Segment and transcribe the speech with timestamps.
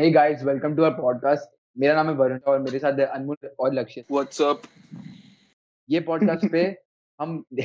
[0.00, 1.38] Hey guys, welcome to our podcast.
[1.78, 4.66] मेरा नाम है वरुण और मेरे साथ है अनमोल और लक्ष्य What's up?
[5.90, 6.78] ये पॉडकास्ट पे
[7.20, 7.44] हम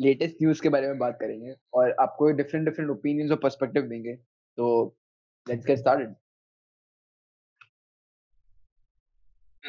[0.00, 4.16] लेटेस्ट न्यूज़ के बारे में बात करेंगे और आपको डिफरेंट डिफरेंट ओपिनियंस और पर्सपेक्टिव देंगे
[4.56, 4.96] तो
[5.48, 6.14] लेट्स गेट स्टार्टेड.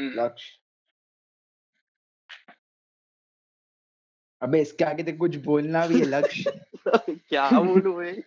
[0.01, 0.60] लक्ष्य
[4.41, 6.65] अबे इसके आगे तो कुछ बोलना भी है लक्ष्य।
[7.09, 8.23] क्या बोलूँ मैं?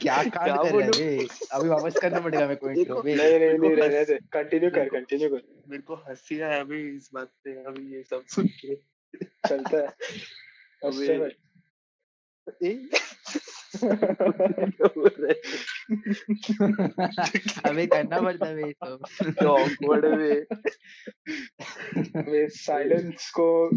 [0.00, 3.76] क्या कांड कर रहा है अभी वापस करना पड़ेगा मेरे को इंट्रो नहीं नहीं नहीं
[3.76, 7.94] रहने दे कंटिन्यू कर कंटिन्यू कर। मेरे को हँसी आया अभी इस बात पे अभी
[7.94, 8.78] ये सब सुन के।
[9.48, 9.88] चलता है।
[10.84, 11.30] अबे।
[13.74, 15.34] रहे
[17.86, 18.72] करना पड़ता है है
[20.16, 20.46] बे
[22.32, 23.70] मैं साइलेंस को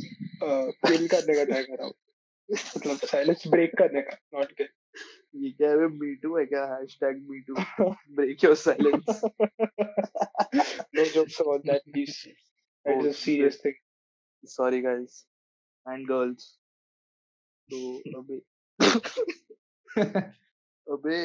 [0.43, 1.93] किल करने का ट्राई कर रहा हूँ
[2.51, 4.67] मतलब साइलेंस ब्रेक करने का नॉट किल
[5.35, 6.65] ये क्या है मी टू है क्या?
[6.65, 7.55] Hashtag me too
[8.15, 9.21] break your silence
[10.95, 13.73] no jokes about that please is a serious thing
[14.45, 15.27] sorry guys
[15.89, 16.59] and girls
[17.73, 18.03] तो
[19.97, 21.17] अबे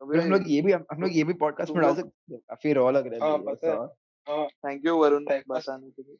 [0.00, 2.72] अबे हम लोग ये भी हम लोग ये भी पॉडकास्ट में डाल सकते हैं। काफ़ी
[2.72, 3.86] रॉ लग रहा है
[4.26, 5.42] हाँ, थैंक यू वरुण pass.
[5.48, 6.16] बताने के लिए।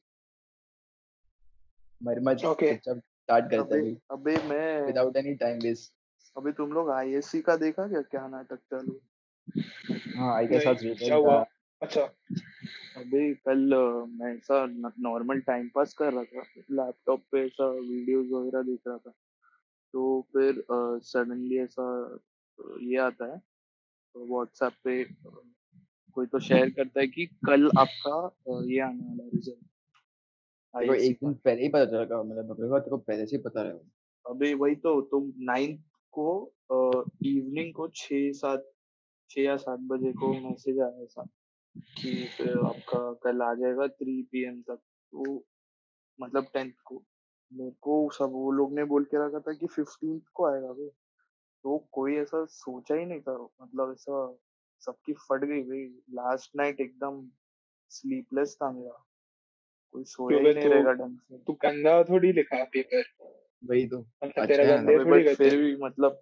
[2.00, 2.72] मर मत Okay.
[2.74, 5.92] चुपचाप स्टार्ट करते अबे हैं अबे मैं विदाउट एनी टाइम वेस्ट
[6.36, 9.00] अभी तुम लोग आईएससी का देखा क्या क्या नाटक चालू?
[10.16, 11.44] हाँ आई गेस आज क्या हुआ?
[11.82, 12.02] अच्छा।
[12.96, 13.74] अभी कल
[14.10, 14.64] मैं ऐसा
[15.00, 19.12] नॉर्मल टाइम पास कर रहा था लैपटॉप पे ऐसा वीडियोस वगैरह देख रहा था।
[19.94, 20.64] तो फिर
[21.04, 21.86] सडनली ऐसा
[22.82, 23.40] ये आता है
[24.14, 25.02] व्हाट्सएप पे
[26.16, 29.64] कोई तो शेयर करता है कि कल आपका अ, ये आने वाला है रिज़ल्ट
[30.74, 33.26] तेरे को एक दिन पहले ही पता चला था मतलब मेरे को तेरे को पहले
[33.26, 35.80] से ही पता रहेगा। अभी वही तो तुम नाइन्थ
[36.14, 36.28] को
[37.26, 38.70] इवनिंग को छः सात
[39.30, 41.22] छः या सात बजे को मैसेज आया ऐसा
[41.96, 44.80] कि फिर आपका कल आ जाएगा थ्री पी एम तक
[45.12, 45.44] तो
[46.18, 47.02] मतलब टेंथ को।
[47.52, 50.88] मेरे को सब वो लोग ने बोल के रखा था कि फिफ्टींथ को आएगा भाई।
[51.62, 54.38] तो कोई ऐसा सोचा ही नहीं था। मतलब ऐसा
[54.80, 57.28] सबकी फट गई भाई। लास्ट नाइट एकदम
[57.88, 59.06] स्लीपलेस था मेरा।
[59.92, 63.02] कोई सोया ही नहीं तो- रहेगा ढंग से। तू गंदा थोड़ी लिखा पेपर।
[63.64, 66.20] वही तो। मतलब अच्छा तेरा गंदे अबे थोड़ी बट फिर करते भी मतलब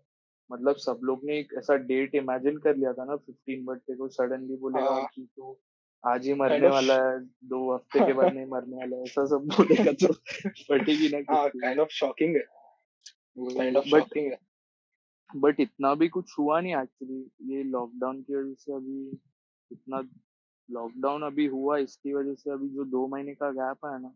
[0.52, 4.08] मतलब सब लोग ने एक ऐसा डेट इमेजिन कर लिया था ना फिफ्टीन बट को
[4.08, 5.60] सडनली बोलेगा हाँ। कि तो
[6.04, 9.46] आज ही मरने वाला है दो हफ़्ते के बाद नहीं मरने वाला है ऐसा सब
[9.46, 10.12] बोलेगा तो
[10.62, 12.42] फटेगी ना हाँ काइंड ऑफ़ शॉकिंग है।
[13.38, 14.38] काइंड ऑफ़ शॉकिंग है।
[15.36, 19.18] बट इतना भी कुछ हुआ नहीं एक्चुअली ये लॉकडाउन की वजह से अभी
[19.72, 20.02] इतना
[20.70, 24.12] लॉकडाउन अभी हुआ इसकी वजह से अभी जो दो महीने का गैप है ना।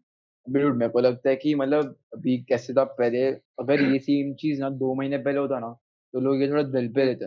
[0.46, 3.26] बिल्कुल मेरे को लगता है कि मतलब अभी कैसे था पहले
[3.60, 5.68] अगर ये सेम चीज़ ना दो महीने पहले होता ना
[6.14, 7.26] तो लोग ये थोड़ा दिल पे लेते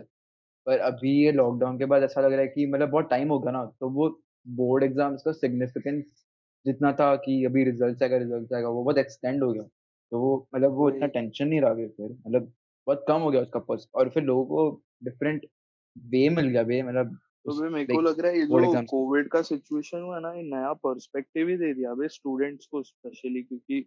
[0.66, 3.50] पर अभी ये लॉकडाउन के बाद ऐसा लग रहा है कि मतलब बहुत टाइम होगा
[3.50, 4.08] ना तो वो
[4.46, 6.04] बोर्ड एग्ज़ाम्स का सिग्निफिकेंस
[6.66, 10.36] जितना था कि अभी रिज़ल्ट आएगा रिज़ल्ट आएगा वो बहुत एक्सटेंड हो गया। तो वो
[10.54, 12.52] मतलब वो इतना टेंशन नहीं रहा फिर मतलब
[12.86, 15.46] बहुत कम हो गया उसका पर्स और फिर लोगों को डिफरेंट
[15.96, 19.40] वे मिल गया वे मतलब तो मेरे को लग रहा है ये जो कोविड का
[19.42, 23.84] सिचुएशन हुआ है ना ये नया पर्सपेक्टिव ही दे दिया अबे स्टूडेंट्स को स्पेशली क्योंकि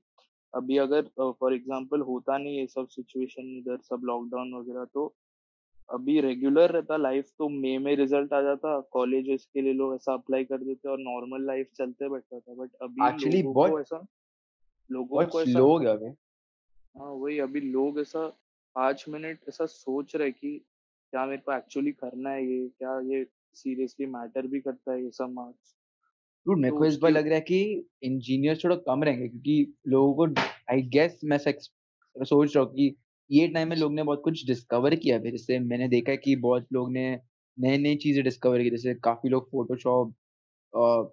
[0.54, 5.08] अभी अगर फॉर एग्जांपल होता नहीं ये सब सिचुएशन इधर सब लॉकडाउन वगैरह तो
[5.94, 10.14] अभी रेगुलर रहता लाइफ तो मई में रिज़ल्ट आ जाता। कॉलेजेस के लिए लोग ऐसा
[10.14, 14.08] अप्लाई कर देते और नॉर्मल लाइफ चलते बैठता था। बट अभी लोगों को बहुत- ऐसा
[14.92, 16.08] लोगों को ऐसा हो गया वे
[16.98, 18.28] हाँ वही अभी लोग ऐसा
[18.76, 20.66] पाँच मिनट ऐसा सोच रहे कि
[21.12, 25.12] क्या मेरे को एक्चुअली करना है ये क्या ये सीरियसली मैटर भी करता है ये
[25.12, 25.74] सब मार्क्स
[26.48, 29.74] Dude, मेरे तो को इस बार लग रहा है कि इंजीनियर्स थोड़ा कम रहेंगे क्योंकि
[29.88, 31.38] लोगों को आई गेस मैं
[32.24, 32.96] सोच रहा हूँ कि
[33.32, 36.36] ये टाइम में लोग ने बहुत कुछ डिस्कवर किया है। जैसे मैंने देखा है कि
[36.36, 37.20] बहुत लोग ने
[37.60, 40.14] नई नई चीज़ें डिस्कवर की जैसे काफ़ी लोग Photoshop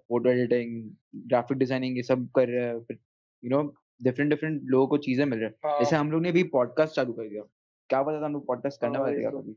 [0.07, 0.91] photo editing
[1.27, 2.99] graphic designing ये सब कर रहे हैं। फिर
[3.43, 3.63] यू नो
[4.03, 6.95] डिफरेंट डिफरेंट लोगों को चीज़ें मिल रही है। हाँ। जैसे हम लोग ने भी पॉडकास्ट
[6.95, 7.43] चालू कर दिया।
[7.89, 9.55] क्या पता था हम लोग पॉडकास्ट करने वाले तो। कभी।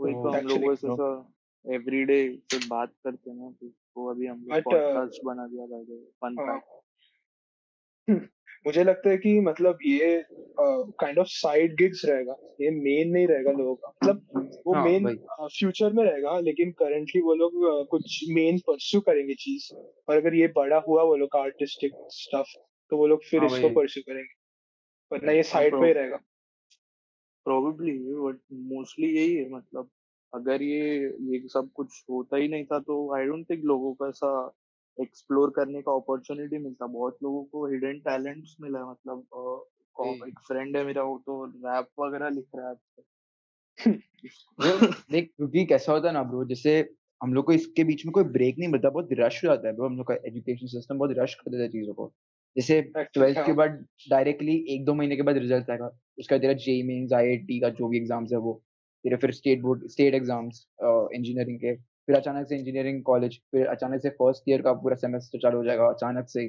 [0.00, 4.44] वही तो तो हम लोग एवरीडे से बात करते हैं ना तो वो अभी हम
[4.44, 5.66] लोग uh, पॉडकास्ट बना दिया
[6.22, 8.28] फन हाँ। फैक्ट
[8.66, 10.22] मुझे लगता है कि मतलब ये
[10.58, 14.22] काइंड ऑफ़ साइड गिग्स रहेगा। ये मेन नहीं रहेगा लोगों का। मतलब
[14.66, 15.16] वो हाँ, मेन वही।
[15.50, 19.72] फ्यूचर में रहेगा लेकिन करंटली वो लोग अ, कुछ मेन परस्यू करेंगे चीज़।
[20.08, 22.54] और अगर ये बड़ा हुआ वो लोग का आर्टिस्टिक स्टफ़
[22.92, 24.34] तो वो लोग फिर हाँ, इसको परस्यू करेंगे।
[25.12, 26.18] वरना ये साइड पे ही रहेगा।
[27.46, 28.38] प्रोबेबली बट
[28.70, 29.90] मोस्टली यही है मतलब
[30.32, 30.80] अगर ये
[31.32, 34.30] ये सब कुछ होता ही नहीं था तो आई डोंट थिंक लोगों को ऐसा
[34.98, 39.26] एक्सप्लोर करने का अपॉर्चुनिटी मिलता। बहुत लोगों को हिडन टैलेंट्स मिला मतलब।
[40.26, 42.74] एक फ्रेंड है मेरा वो तो रैप वगैरह लिख रहा है
[45.10, 46.78] देख क्योंकि कैसा होता है ना ब्रो जैसे
[47.20, 49.74] हम लोग को इसके बीच में कोई ब्रेक नहीं मिलता बहुत रश हो जाता है
[49.74, 52.12] ब्रो हम लोग का एजुकेशन सिस्टम बहुत रश कर देता है चीज़ों को।
[52.56, 56.52] जैसे ट्वेल्थ के हाँ बाद डायरेक्टली एक दो महीने के बाद रिज़ल्ट आएगा उसका तेरा
[56.64, 58.60] जेई मेंस आईआईटी का जो भी एग्ज़ाम्स है वो
[59.04, 61.74] तेरे फिर state board state exams engineering के
[62.08, 65.64] फिर अचानक से इंजीनियरिंग कॉलेज फिर अचानक से फ़र्स्ट ईयर का पूरा सेमेस्टर चालू हो
[65.64, 66.46] जाएगा अचानक से।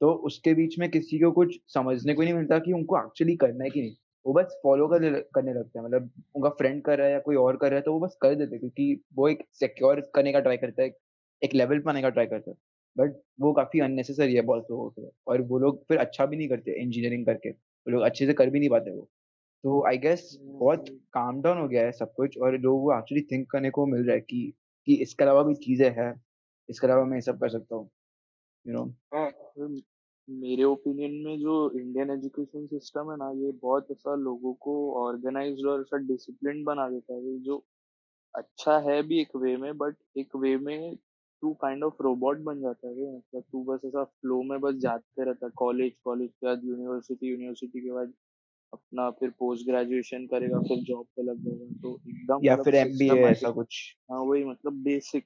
[0.00, 3.64] तो उसके बीच में किसी को कुछ समझने को नहीं मिलता कि उनको एक्चुअली करना
[3.64, 3.94] है कि नहीं।
[4.26, 7.36] वो बस फॉलो करने करने लगते हैं। मतलब उनका फ्रेंड कर रहा है या कोई
[7.36, 10.32] और कर रहा है तो वो बस कर देते हैं क्योंकि वो एक सिक्योर करने
[10.32, 10.90] का ट्राई करता है
[11.42, 12.56] एक लेवल पाने का ट्राई करता है।
[12.96, 16.48] बट वो काफ़ी अननेसेसरी है बहुत लोगों के और वो लोग फिर अच्छा भी नहीं
[16.48, 19.08] करते इंजीनियरिंग करके। वो लोग अच्छे से कर भी नहीं पाते वो।
[19.64, 23.22] तो आई गेस बहुत काम डाउन हो गया है सब कुछ और लोग वो एक्चुअली
[23.32, 24.52] थिंक करने को मिल रहा है कि
[24.86, 26.12] कि इसके अलावा भी चीज़ें हैं
[26.68, 27.90] इसके अलावा मैं ये सब कर सकता हूँ
[28.66, 28.84] यू नो
[29.14, 29.26] हाँ
[29.58, 29.80] हम्म,
[30.28, 35.66] मेरे ओपिनियन में जो इंडियन एजुकेशन सिस्टम है ना ये बहुत ऐसा लोगों को ऑर्गेनाइज्ड
[35.68, 37.58] और ऐसा डिसिप्लिन बना देता है जो
[38.34, 40.96] अच्छा है भी एक वे में बट एक वे में
[41.42, 45.24] तू काइंड ऑफ़ रोबोट बन जाता है मतलब तू बस ऐसा फ्लो में बस जाते
[45.24, 48.12] रहता है कॉलेज कॉलेज के बाद यूनिवर्सिटी यूनिवर्सिटी के बाद।
[48.72, 52.74] अपना फिर पोस्ट ग्रेजुएशन करेगा फिर जॉब पे लग जाएगा तो एकदम या मतलब फिर
[52.74, 55.24] एमबीए ऐसा कुछ। हाँ वही मतलब बेसिक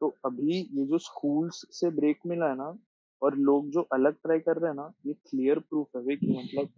[0.00, 2.78] तो अभी ये जो स्कूल्स से ब्रेक मिला है ना
[3.22, 6.68] और लोग जो अलग ट्राई कर रहे हैं ना ये क्लियर प्रूफ है कि मतलब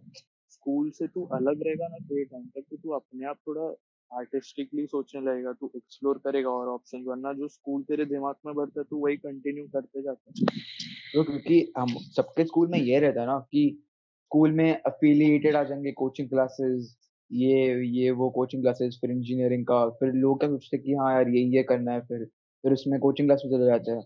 [0.49, 3.75] स्कूल से तू अलग रहेगा ना थोड़े टाइम तक तो तू अपने आप थोड़ा
[4.17, 8.79] आर्टिस्टिकली सोचने लगेगा तू एक्सप्लोर करेगा और ऑप्शन वरना जो स्कूल तेरे दिमाग में भरता
[8.79, 10.45] है तू वही कंटिन्यू करते जाता है।
[11.13, 13.83] तो क्योंकि हम सबके स्कूल में ये रहता है ना कि
[14.27, 16.95] स्कूल में अफिलिएटेड आ जाएँगे कोचिंग क्लासेस
[17.31, 17.51] ये
[17.87, 21.29] ये वो कोचिंग क्लासेस फिर इंजीनियरिंग का फिर लोग क्या सोचते हैं कि हाँ यार
[21.29, 22.25] ये ये करना है फिर
[22.63, 24.01] फिर उसमें कोचिंग क्लास में चले जाते हैं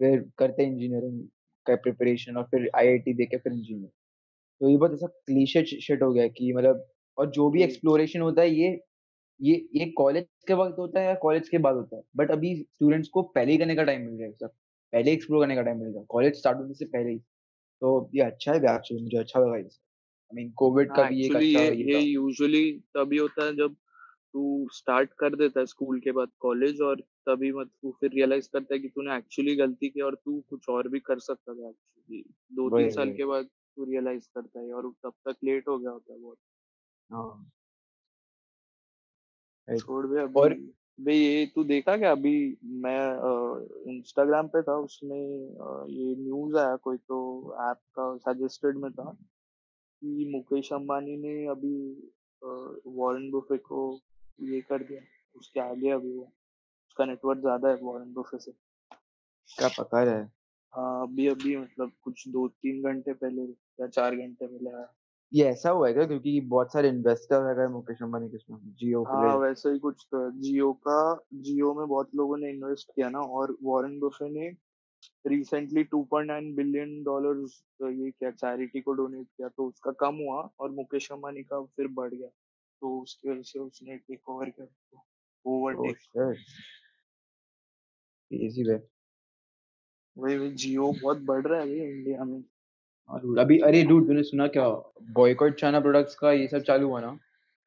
[0.00, 1.20] फिर करते हैं इंजीनियरिंग
[1.66, 3.90] का प्रिपरेशन और फिर आईआईटी देके फिर इंजीनियर
[4.60, 6.86] तो ये बहुत ऐसा क्लीशे शिट हो गया कि मतलब
[7.18, 8.78] और जो भी एक्सप्लोरेशन होता है ये
[9.40, 12.54] ये ये कॉलेज के वक्त होता है या कॉलेज के बाद होता है बट अभी
[12.56, 14.52] स्टूडेंट्स को पहले ही करने का टाइम मिल गया सब
[14.92, 17.20] पहले एक्सप्लोर करने का टाइम मिल गया कॉलेज स्टार्ट होने से पहले ही।
[17.82, 19.80] तो ये अच्छा है एक्चुअली मुझे अच्छा लगा इसे
[20.32, 22.62] आई मीन कोविड का भी एक एक्चुअली अच्छा ये ये ये यूजुअली
[22.96, 23.74] तभी होता है जब
[24.34, 24.42] तू
[24.72, 28.74] स्टार्ट कर देता है स्कूल के बाद कॉलेज और तभी मत तू फिर रियलाइज़ करता
[28.74, 32.22] है कि तूने एक्चुअली गलती की और तू कुछ और भी कर सकता था एक्चुअली
[32.52, 35.68] दो तीन वही साल वही। के बाद तू रियलाइज़ करता है और तब तक लेट
[35.68, 36.36] हो गया होता है बहुत।
[37.10, 37.50] हाँ।
[39.68, 39.84] right.
[39.84, 40.54] छोड़ बे अभी। और
[41.00, 42.32] बे ये तू देखा क्या अभी
[42.82, 42.98] मैं
[43.92, 45.18] इंस्टाग्राम पे था उसमें
[45.58, 47.18] अ, ये न्यूज़ आया कोई तो
[47.70, 49.10] ऐप का सजेस्टेड में था
[50.02, 51.74] कि मुकेश अंबानी ने अभी
[52.86, 54.00] वॉरेन बुफे को
[54.38, 55.00] ये कर दिया
[55.36, 56.22] उसके आगे अभी वो
[56.88, 58.52] उसका नेटवर्क ज़्यादा है वॉरेन बुफे से।
[59.50, 60.20] क्या पकड़ है
[60.74, 63.42] हाँ अभी अभी मतलब कुछ दो तीन घंटे पहले
[63.80, 64.88] या चार घंटे पहले आया।
[65.32, 66.04] ये ऐसा हुआ है क्या?
[66.06, 69.78] क्योंकि बहुत सारे इन्वेस्टर है मुकेश अंबानी के इसमें जियो के हाँ लिए। वैसे ही
[69.78, 70.98] कुछ तो है। जियो का
[71.42, 74.50] जियो में बहुत लोगों ने इन्वेस्ट किया ना और वॉरेन बफे ने
[75.26, 80.70] रिसेंटली 2.9 बिलियन डॉलर्स ये क्या चैरिटी को डोनेट किया तो उसका कम हुआ और
[80.70, 82.28] मुकेश अंबानी का फिर बढ़ गया।
[82.82, 85.98] तो उसकी वजह से उसने टेक ओवर किया ओह ओवरटेक
[88.30, 88.74] इजी वे
[90.16, 92.42] वही वही जियो बहुत बढ़ रहा है अभी इंडिया में।
[93.10, 94.68] हाँ अभी अरे डूड तूने सुना क्या?
[95.02, 97.18] बॉयकॉट चाइना प्रोडक्ट्स का ये सब चालू हुआ ना?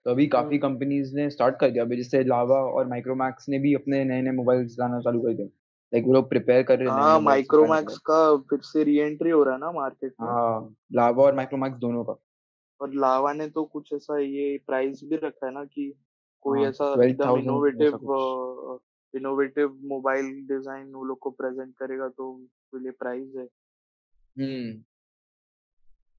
[0.06, 3.74] तो अभी काफ़ी कंपनीज़ ने स्टार्ट कर दिया। अभी जैसे लावा और माइक्रोमैक्स ने भी
[3.74, 5.48] अपने नए नए मोबाइल्स लाना चालू कर दिया।
[5.94, 9.44] लाइक वो लोग प्रिपेयर कर रहे हैं हाँ माइक्रोमैक्स का। फिर से री एंट्री हो
[9.44, 12.16] रहा है ना मार्केट में। हाँ लावा और माइक्रोमैक्स दोनों का।
[12.81, 15.94] और लावा ने तो कुछ ऐसा ये प्राइस भी रखा है ना कि
[16.42, 18.00] कोई हाँ ऐसा एकदम इनोवेटिव
[19.16, 23.47] इनोवेटिव मोबाइल डिज़ाइन वो लोग को प्रेजेंट करेगा तो उसके लिए प्राइस है।
[24.38, 24.83] हम्म।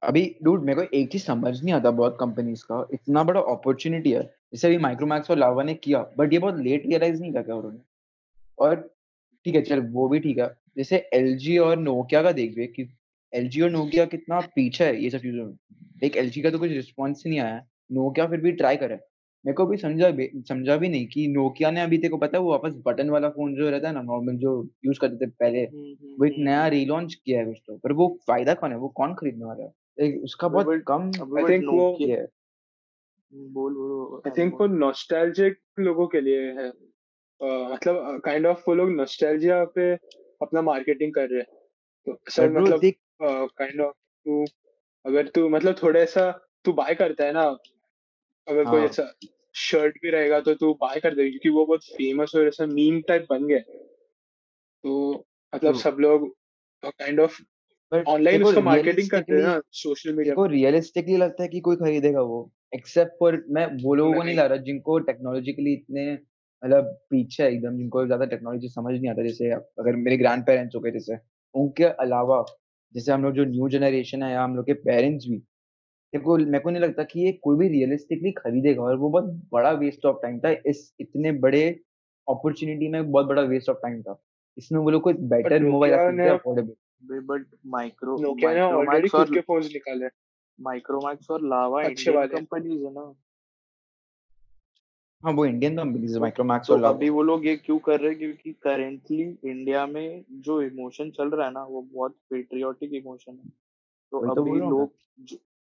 [0.04, 4.10] अभी डूड मेरे को एक चीज़ समझ नहीं आता बहुत कंपनीज़ का। इतना बड़ा अपॉर्चुनिटी
[4.10, 7.54] है। जैसे अभी माइक्रोमैक्स और लावा ने किया बट ये बहुत लेट रियलाइज़ नहीं किया
[7.54, 7.78] उन्होंने?
[8.58, 8.94] और
[9.44, 12.88] ठीक है चल वो भी ठीक है। जैसे एलजी और नोकिया का देख भी कि
[13.32, 15.54] एलजी और नोकिया कितना पीछे है ये सब चीज़ों में।
[16.04, 18.94] एक एलजी का तो कुछ रिस्पॉन्स ही नहीं आया। नोकिया फिर भी ट्राई करे।
[19.44, 22.38] मेरे को भी समझा भी समझा भी नहीं कि नोकिया ने अभी तेरे को पता
[22.38, 24.52] है वो वापस बटन वाला फ़ोन जो रहता है ना नॉर्मल जो
[24.86, 27.76] यूज़ करते थे पहले हम्म हम्म वो एक हम्म नया। रीलॉन्च किया है कुछ तो
[27.76, 28.76] पर वो फ़ायदा कौन है?
[28.76, 29.70] वो कौन खरीदने वाला है?
[29.98, 31.98] एक उसका बहुत कम आई थिंक वो
[33.32, 36.68] बोल बोल आई थिंक वो नॉस्टैल्जिक लोगों के लिए है।
[37.72, 39.94] मतलब काइंड ऑफ़ वो लोग नॉस्टैल्जिया पे
[40.42, 41.46] अपना मार्केटिंग कर रहे हैं।
[42.06, 42.80] तो सर मतलब
[43.22, 43.94] काइंड ऑफ़
[44.26, 44.44] तू
[45.06, 46.30] अगर तू मतलब थोड़ा ऐसा
[46.64, 47.42] तू बाय करता है ना
[48.48, 49.12] अगर कोई हाँ। ऐसा
[49.54, 53.00] शर्ट भी रहेगा तो तू बाय कर देगा क्योंकि वो बहुत फ़ेमस और ऐसा मीम
[53.00, 53.58] टाइप बन गया
[54.84, 55.24] तो
[55.54, 56.36] मतलब सब लोग
[56.84, 57.42] काइंड ऑफ़
[57.94, 62.20] ऑनलाइन उसका मार्केटिंग करते हैं ना सोशल मीडिया देखो रियलिस्टिकली लगता है कि कोई खरीदेगा
[62.22, 67.42] वो एक्सेप्ट फॉर मैं वो लोगों को नहीं ला रहा जिनको टेक्नोलॉजिकली इतने मतलब पीछे
[67.42, 70.90] है एकदम जिनको ज़्यादा टेक्नोलॉजी समझ नहीं आता जैसे अगर मेरे ग्रैंड पेरेंट्स हो गए
[70.90, 71.18] जैसे,
[71.54, 72.44] उनके अलावा
[72.94, 75.42] जैसे हम लोग जो न्यू जनरेशन है या हम लोग के पेरेंट्स भी,
[76.12, 79.70] को मेरे को नहीं लगता कि ये कोई भी रियलिस्टिकली खरीदेगा और वो बहुत बड़ा
[79.78, 81.62] वेस्ट ऑफ़ टाइम था इस इतने बड़े
[82.28, 84.20] अपॉर्चुनिटी में बहुत बड़ा वेस्ट ऑफ़ टाइम था।
[84.58, 86.72] इसमें वो लोग को better mobile affordable.
[87.10, 90.06] But micro Nokia ने ऑलरेडी माइक्रोमैक्स खुद और के फोन्स निकाले
[90.60, 93.14] माइक्रोमैक्स और लावा अच्छे वाले। कंपनीज़ है ना
[95.22, 98.10] हाँ, वो इंडियन कंपनीज़ है माइक्रोमैक्स और लावा। अभी वो लोग ये क्यों कर रहे
[98.10, 103.32] हैं क्योंकि करेंटली इंडिया में जो इमोशन चल रहा है ना वो बहुत पेट्रियोटिक इमोशन
[103.32, 103.48] है
[104.12, 104.90] तो तो अभी। लोग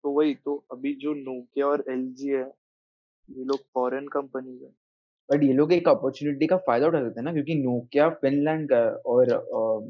[0.03, 2.53] तो वही तो अभी जो नोकिया और एलजी है
[3.29, 4.71] ये लोग फॉरेन कंपनीज़ है
[5.33, 8.79] बट ये लोग एक अपॉर्चुनिटी का फ़ायदा उठा सकते हैं ना क्योंकि नोकिया फ़िनलैंड का
[9.07, 9.29] और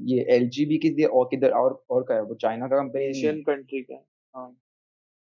[0.08, 3.42] ये एलजी भी किसी और किधर और और का है, वो चाइना का कंपनी एशियन
[3.44, 4.50] कंट्री का हाँ।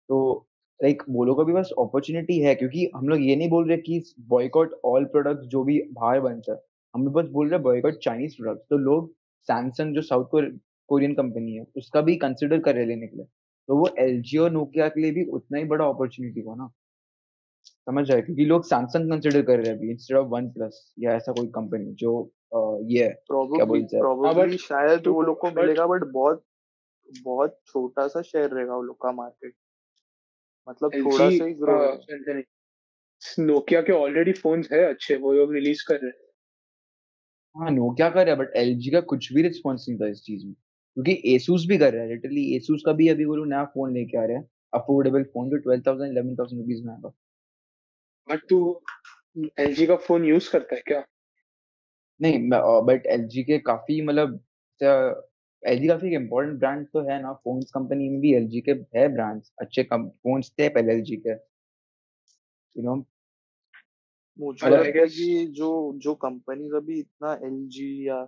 [0.09, 0.45] तो
[0.79, 3.77] लाइक वो लोगों को भी बस अपॉर्चुनिटी है क्योंकि हम लोग ये नहीं बोल रहे
[3.79, 6.59] कि बॉयकॉट ऑल प्रोडक्ट्स जो भी बाहर बनता है
[6.93, 9.11] हम लोग बस बोल रहे हैं बॉयकॉट चाइनीज़ प्रोडक्ट्स तो लोग
[9.49, 10.29] सैमसंग जो साउथ
[10.89, 13.25] कोरियन कंपनी है उसका भी कंसिडर कर रहे लेने के लिए।
[13.69, 16.69] तो वो एल जी और नोकिया के लिए भी उतना ही बड़ा अपॉर्चुनिटी हुआ ना।
[17.67, 21.13] समझ आए क्योंकि लोग सैमसंग कंसिडर कर रहे हैं अभी इंस्टेड ऑफ़ वन प्लस या
[21.13, 22.13] ऐसा कोई कंपनी जो
[22.87, 23.13] ये है
[23.51, 24.03] क्या बोलते हैं?
[24.23, 26.45] हाँ बट शायद वो लोग को मिलेगा बट बहुत
[27.09, 29.55] बहुत छोटा सा शेयर रहेगा वो लोग का मार्केट
[30.67, 31.79] मतलब थोड़ा सा ही ग्रो
[33.41, 36.27] नोकिया के ऑलरेडी फोन्स है अच्छे वो लोग रिलीज़ कर रहे हैं।
[37.55, 40.45] हाँ नोकिया कर रहा है बट एलजी का कुछ भी रिस्पॉन्स नहीं था इस चीज़
[40.45, 43.63] में। क्योंकि एसूस भी कर रहा है लिटरली एसूस का भी अभी वो लोग नया
[43.73, 44.43] फ़ोन लेके आ रहे हैं।
[44.73, 47.13] अफोर्डेबल फ़ोन जो twelve thousand eleven thousand rupees में आएगा।
[48.29, 48.59] बट तू
[49.59, 51.03] एलजी का फ़ोन यूज़ करता है क्या?
[52.19, 52.49] नहीं
[52.85, 54.39] बट एलजी के काफ़ी मतलब
[55.63, 59.51] एलजी काफ़ी इम्पोर्टेंट ब्रांड तो है ना फोन्स कंपनी में भी एलजी के है ब्रांड्स
[59.61, 61.31] अच्छे फोन्स थे पहले एलजी के।
[62.75, 62.95] यू नो
[64.39, 68.19] मुझे I लगता है कि जो जो कंपनीज़ अभी इतना एलजी या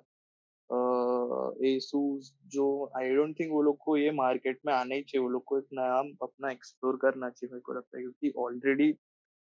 [1.67, 2.65] एसूस जो
[2.97, 5.57] आई डोंट थिंक वो लोग को ये मार्केट में आना ही चाहिए वो लोग को
[5.59, 8.91] एक नया अपना एक्सप्लोर करना चाहिए मेरे को लगता है क्योंकि ऑलरेडी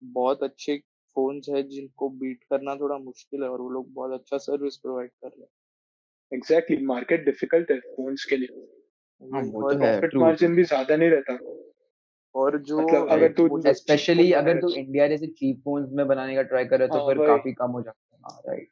[0.01, 0.77] बहुत अच्छे
[1.15, 5.11] फोन्स है जिनको बीट करना थोड़ा मुश्किल है और वो लोग बहुत अच्छा सर्विस प्रोवाइड
[5.11, 5.49] कर रहे हैं।
[6.31, 8.67] एग्जैक्टली मार्केट डिफ़िकल्ट है फोन्स के लिए।
[9.21, 11.37] हाँ वो और तो है प्रॉफिट ट्रू मार्जिन भी ज़्यादा नहीं रहता।
[12.35, 16.41] और जो मतलब अगर तू स्पेशली अगर तू इंडिया जैसे चीप फोन्स में बनाने का
[16.41, 18.69] ट्राई कर रहे तो हाँ, फिर काफ़ी कम हो जाता है। हाँ राइट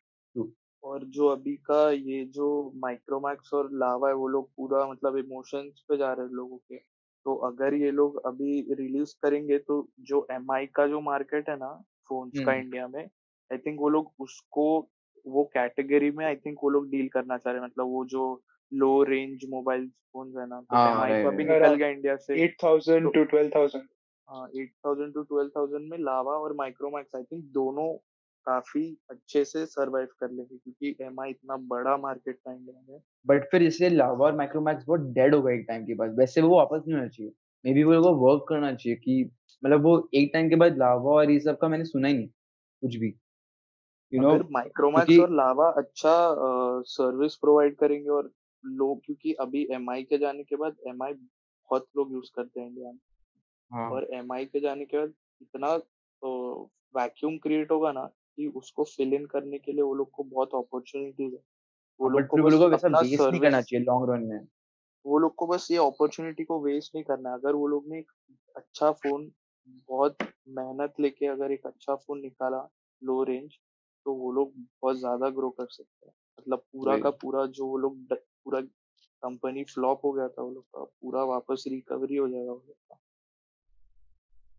[0.83, 5.83] और जो अभी का ये जो माइक्रोमैक्स और लावा है वो लोग पूरा मतलब इमोशंस
[5.89, 6.79] पे जा रहे हैं लोगों के।
[7.25, 11.73] तो अगर ये लोग अभी रिलीज़ करेंगे तो जो एम का जो मार्केट है ना
[12.09, 14.65] फोन्स का हम्म। इंडिया में आई थिंक वो लोग उसको
[15.25, 18.23] वो कैटेगरी में आई थिंक वो लोग डील करना चाह रहे हैं मतलब वो जो
[18.71, 21.43] लो रेंज मोबाइल फ़ोन है ना तो हाँ, एम का भी.
[21.43, 23.83] निकल गया इंडिया से eight thousand to twelve thousand
[24.55, 27.87] eight thousand to twelve thousand में लावा और माइक्रोमैक्स आई थिंक दोनों
[28.45, 33.49] काफ़ी अच्छे से सरवाइव कर लेंगे क्योंकि एमआई इतना बड़ा मार्केट था इंडिया में बट
[33.51, 36.55] फिर इससे लावा और माइक्रोमैक्स बहुत डेड हो गए एक टाइम के बाद। वैसे वो
[36.57, 37.31] वापस नहीं होना चाहिए।
[37.65, 39.23] मे बी वो लोगों को वर्क करना चाहिए कि
[39.63, 42.27] मतलब वो एक टाइम के बाद लावा और ये सब का मैंने सुना ही नहीं
[42.27, 43.13] कुछ भी।
[44.13, 46.13] यू नो माइक्रोमैक्स और लावा अच्छा
[46.87, 48.31] सर्विस प्रोवाइड करेंगे और
[48.63, 52.91] लोग क्योंकि अभी एमआई के जाने के बाद एमआई बहुत लोग यूज़ करते हैं इंडिया
[52.91, 52.99] में।
[53.71, 55.73] हाँ। और एमआई के जाने के बाद इतना
[56.95, 60.55] वैक्यूम क्रिएट होगा ना कि उसको फिल इन करने के लिए वो लोग को बहुत
[60.57, 61.41] अपॉर्चुनिटीज़ है।
[61.99, 64.47] वो लोग को बस को अपना वेस्ट नहीं करना चाहिए लॉन्ग रन में।
[65.05, 68.11] वो लोग को बस ये अपॉर्चुनिटी को वेस्ट नहीं करना अगर वो लोग ने एक
[68.55, 69.31] अच्छा फ़ोन
[69.89, 70.17] बहुत
[70.51, 72.61] मेहनत लेके अगर एक अच्छा फ़ोन निकाला
[73.01, 73.57] लो रेंज
[74.05, 77.77] तो वो लोग बहुत ज़्यादा ग्रो कर सकते हैं। मतलब पूरा का पूरा जो वो
[77.77, 78.61] लोग पूरा
[79.23, 82.75] कंपनी फ्लॉप हो गया था वो लोग का पूरा वापस रिकवरी हो जाएगा वो लोग
[82.89, 82.97] का।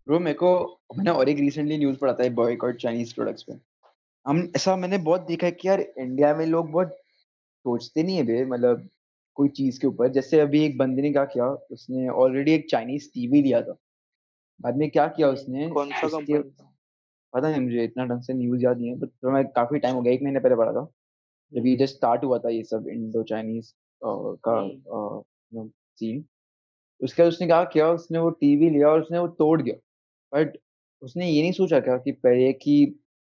[0.07, 0.51] ब्रो मेरे को
[0.97, 3.55] मैंने और एक रिसेंटली न्यूज़ पढ़ा था बॉयकॉट चाइनीज़ प्रोडक्ट्स पे।
[4.27, 8.23] हम ऐसा मैंने बहुत देखा है कि यार इंडिया में लोग बहुत सोचते नहीं है
[8.23, 8.89] बे मतलब
[9.37, 13.09] कोई चीज़ के ऊपर। जैसे अभी एक बंदे ने क्या किया उसने ऑलरेडी एक चाइनीज़
[13.15, 13.77] टीवी लिया था।
[14.61, 16.39] बाद में क्या किया उसने कौन सा कंपनी
[17.33, 19.95] पता नहीं मुझे इतना ढंग से न्यूज़ याद नहीं है बट तो मैं काफ़ी टाइम
[19.95, 20.87] हो गया एक महीने पहले पढ़ा था।
[21.53, 23.73] जब ये जस्ट स्टार्ट हुआ था ये सब इंडो चाइनीज़
[24.47, 24.61] का
[25.99, 26.25] सीन
[27.01, 29.77] उसके बाद उसने क्या किया उसने वो टीवी लिया और उसने वो तोड़ दिया।
[30.35, 30.57] बट
[31.03, 32.75] उसने ये नहीं सोचा क्या कि पहले कि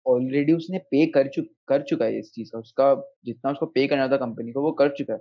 [0.07, 2.95] ऑलरेडी उसने पे कर चुक कर चुका है इस चीज़ का उसका
[3.27, 5.19] जितना उसको पे करना था कंपनी को वो कर चुका है।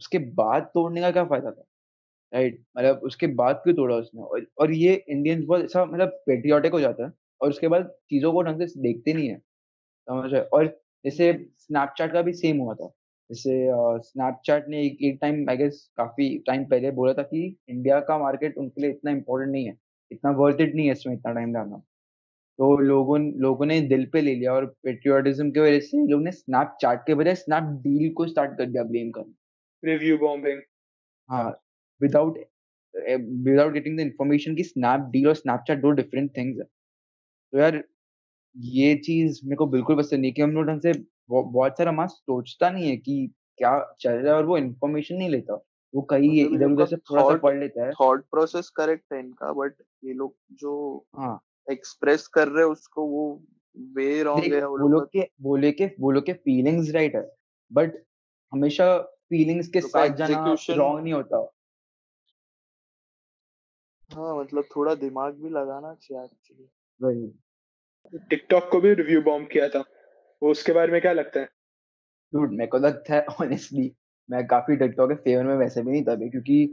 [0.00, 1.64] उसके बाद तोड़ने का क्या फ़ायदा था?
[2.32, 4.22] राइट मतलब उसके बाद क्यों तोड़ा उसने?
[4.22, 8.32] और, और ये इंडियंस बहुत ऐसा मतलब पेट्रियाटिक हो जाता है और उसके बाद चीज़ों
[8.32, 9.38] को ढंग से देखते नहीं है।
[10.08, 10.42] समझ रहे?
[10.42, 10.66] और
[11.04, 12.88] जैसे स्नैपचैट का भी सेम हुआ था।
[13.30, 13.52] जैसे
[14.02, 18.18] स्नैपचैट ने एक एक टाइम आई गेस काफ़ी टाइम पहले बोला था कि इंडिया का
[18.20, 19.76] मार्केट उनके लिए इतना इम्पोर्टेंट नहीं है।
[20.10, 21.76] इतना वर्थ इट नहीं है इसमें इतना टाइम डालना।
[22.58, 26.32] तो लोगों लोगों ने दिल पे ले लिया और पेट्रियोटिज्म की वजह से लोग ने
[26.32, 29.34] स्नैपचैट के बजाय स्नैपडील को स्टार्ट कर दिया ब्लेम करना।
[29.82, 30.60] रिव्यू बॉम्बिंग
[31.30, 31.50] हाँ
[32.00, 32.38] without
[32.94, 36.64] without getting the information की स्नैपडील और स्नैपचैट दो डिफरेंट थिंग्स है।
[37.52, 37.82] तो यार
[38.56, 40.92] ये चीज़ मेरे को बिल्कुल पसंद नहीं कि हम लोग ढंग से
[41.30, 45.28] बहुत सारा मास सोचता नहीं है कि क्या चल रहा है और वो इन्फॉर्मेशन नहीं
[45.30, 45.56] लेता।
[45.96, 49.18] वो कहीं मतलब इधर उधर से थोड़ा सा पढ़ लेता है। थॉट प्रोसेस करेक्ट है
[49.20, 49.74] इनका बट
[50.04, 53.42] ये लोग जो हाँ। एक्सप्रेस कर रहे हैं उसको वो
[53.76, 57.36] वे रॉन्ग है वो वो लोग के लोग के वो लोग के फीलिंग्स राइट है
[57.72, 58.04] बट
[58.52, 61.52] हमेशा फीलिंग्स के तो साथ जाना रॉन्ग नहीं होता।
[64.10, 66.68] हाँ मतलब थोड़ा दिमाग भी लगाना चाहिए एक्चुअली
[67.00, 67.32] वही।
[68.30, 69.84] टिकटॉक को भी रिव्यू बॉम्ब किया था
[70.42, 71.48] वो उसके बारे में क्या लगता है?
[72.34, 73.96] डूड मेरे को लगता है ऑनेस्टली
[74.30, 76.64] मैं काफ़ी टिकटॉक के फेवर में वैसे भी नहीं था क्योंकि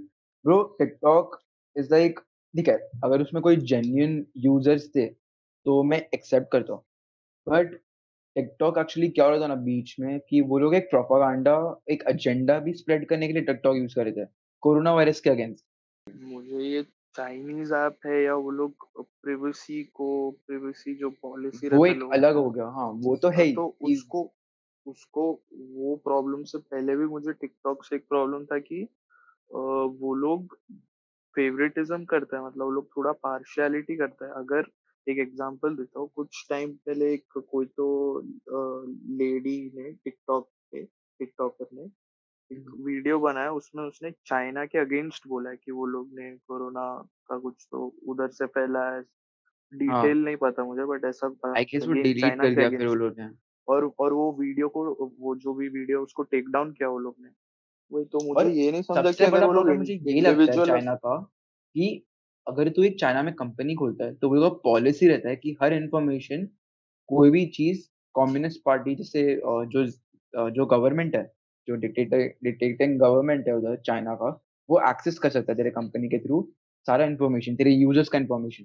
[0.45, 1.39] ब्रो टिकटॉक
[1.75, 2.19] इज़ लाइक
[2.53, 5.05] ठीक है अगर उसमें कोई जेन्युइन यूज़र्स थे
[5.65, 6.83] तो मैं एक्सेप्ट करता हूँ।
[7.47, 7.73] बट
[8.35, 11.55] टिकटॉक एक्चुअली क्या हो रहा था ना बीच में कि वो लोग एक प्रोपागांडा
[11.89, 14.29] एक एजेंडा भी स्प्रेड करने के लिए टिकटॉक यूज़ कर रहे थे।
[14.63, 15.65] कोरोना वायरस के अगेंस्ट
[16.07, 16.83] मुझे ये
[17.15, 20.09] चाइनीज़ ऐप है या वो लोग प्रिवेसी को
[20.47, 23.65] प्रिवेसी जो पॉलिसी वो एक अलग हो गया हाँ वो तो है हाँ ही तो
[23.81, 24.23] उसको
[24.85, 25.31] उसको
[25.73, 28.87] वो प्रॉब्लम से पहले भी मुझे टिकटॉक से एक प्रॉब्लम था कि अ,
[29.51, 30.57] वो लोग
[31.35, 34.65] फेवरेटिज्म करता है मतलब वो लोग थोड़ा पार्शियलिटी करता है। अगर
[35.07, 37.87] एक एग्जांपल देता हूँ कुछ टाइम पहले एक कोई तो
[39.13, 40.83] लेडी ने टिकटॉक पे
[41.19, 41.83] टिकटॉकर ने
[42.51, 46.85] एक वीडियो बनाया उसमें उसने चाइना के अगेंस्ट बोला है कि वो लोग ने कोरोना
[47.29, 49.01] का कुछ तो उधर से फैला है।
[49.83, 52.49] हाँ। डिटेल नहीं पता मुझे बट ऐसा पता आई गेस वो चली डिलीट चाइना कर
[52.49, 53.29] के दिया फिर वो अगेंस्ट लोग ने।
[53.67, 54.83] और और वो वीडियो को
[55.19, 57.29] वो जो भी वीडियो उसको टेक डाउन किया वो लोग ने।
[57.91, 60.65] वही तो मुझे और ये नहीं समझा कि अगर वो लोग मुझे यही लगता है
[60.65, 61.17] चाइना का।
[61.75, 62.05] कि
[62.47, 65.73] अगर तू एक चाइना में कंपनी खोलता है तो वो पॉलिसी रहता है कि हर
[65.73, 66.47] इंफॉर्मेशन
[67.09, 69.23] कोई भी चीज़ कम्युनिस्ट पार्टी जैसे
[69.67, 69.85] जो
[70.51, 71.23] जो गवर्नमेंट है
[71.67, 74.29] जो डिक्टेटर डिक्टेटिंग गवर्नमेंट है उधर चाइना का
[74.69, 76.41] वो एक्सेस कर सकता है तेरे कंपनी के थ्रू
[76.87, 78.63] सारा इंफॉर्मेशन तेरे यूज़र्स का इंफॉर्मेशन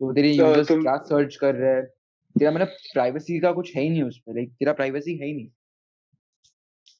[0.00, 1.86] तो तेरे तो यूज़र्स क्या सर्च कर रहे हैं
[2.36, 5.48] तेरा मतलब प्राइवेसी का कुछ है ही नहीं उसमें लाइक तेरा प्राइवेसी है ही नहीं।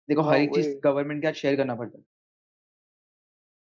[0.08, 2.04] देखो हाँ हर एक चीज़ गवर्नमेंट के साथ शेयर करना पड़ता है।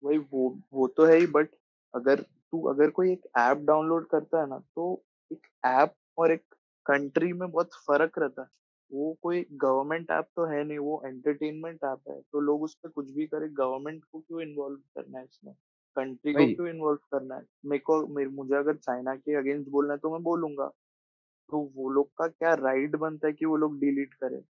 [0.02, 1.48] वही वो वो तो है ही बट
[1.94, 4.84] अगर तू अगर कोई एक ऐप डाउनलोड करता है ना तो
[5.30, 6.44] एक ऐप और एक
[6.86, 8.48] कंट्री में बहुत फ़र्क रहता है।
[8.90, 12.88] वो कोई गवर्नमेंट ऐप तो है नहीं वो एंटरटेनमेंट ऐप है तो लोग उस पर
[12.90, 15.54] कुछ भी करे गवर्नमेंट को क्यों इन्वॉल्व करना है इसमें?
[15.96, 17.42] कंट्री को क्यों इन्वॉल्व करना है?
[17.66, 20.70] मेरे को मेरे मुझे अगर चाइना के अगेंस्ट बोलना है तो मैं बोलूँगा।
[21.52, 24.40] तो वो लोग का क्या राइट बनता है कि वो लोग डिलीट करें।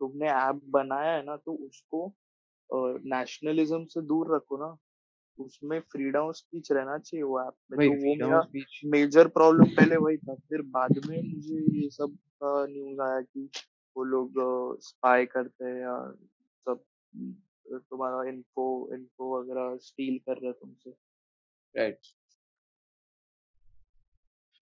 [0.00, 2.06] तुमने ऐप बनाया है ना तो उसको
[3.06, 4.76] नेशनलिज्म से दूर रखो ना।
[5.38, 8.42] उसमें फ्रीडम ऑफ़ स्पीच रहना चाहिए वो ऐप में। तो वो मेरा
[8.88, 13.48] मेजर प्रॉब्लम पहले वही था। फिर बाद में मुझे ये सब का न्यूज़ आया कि
[13.96, 14.34] वो लोग
[14.82, 15.96] स्पाई करते हैं या
[16.66, 16.84] सब
[17.82, 20.94] तुम्हारा इन्फो इन्फो वगैरह स्टील कर रहे हैं तुमसे।
[21.74, 22.06] राइट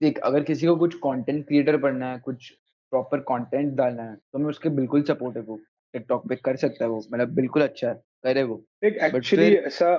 [0.01, 2.49] देख अगर किसी को कुछ कंटेंट क्रिएटर बनना है कुछ
[2.91, 5.59] प्रॉपर कंटेंट डालना है तो मैं उसके बिल्कुल सपोर्टिव हूँ।
[5.93, 9.93] टिकटॉक पे कर सकता है वो मतलब बिल्कुल अच्छा है करे वो। एक एक्चुअली ऐसा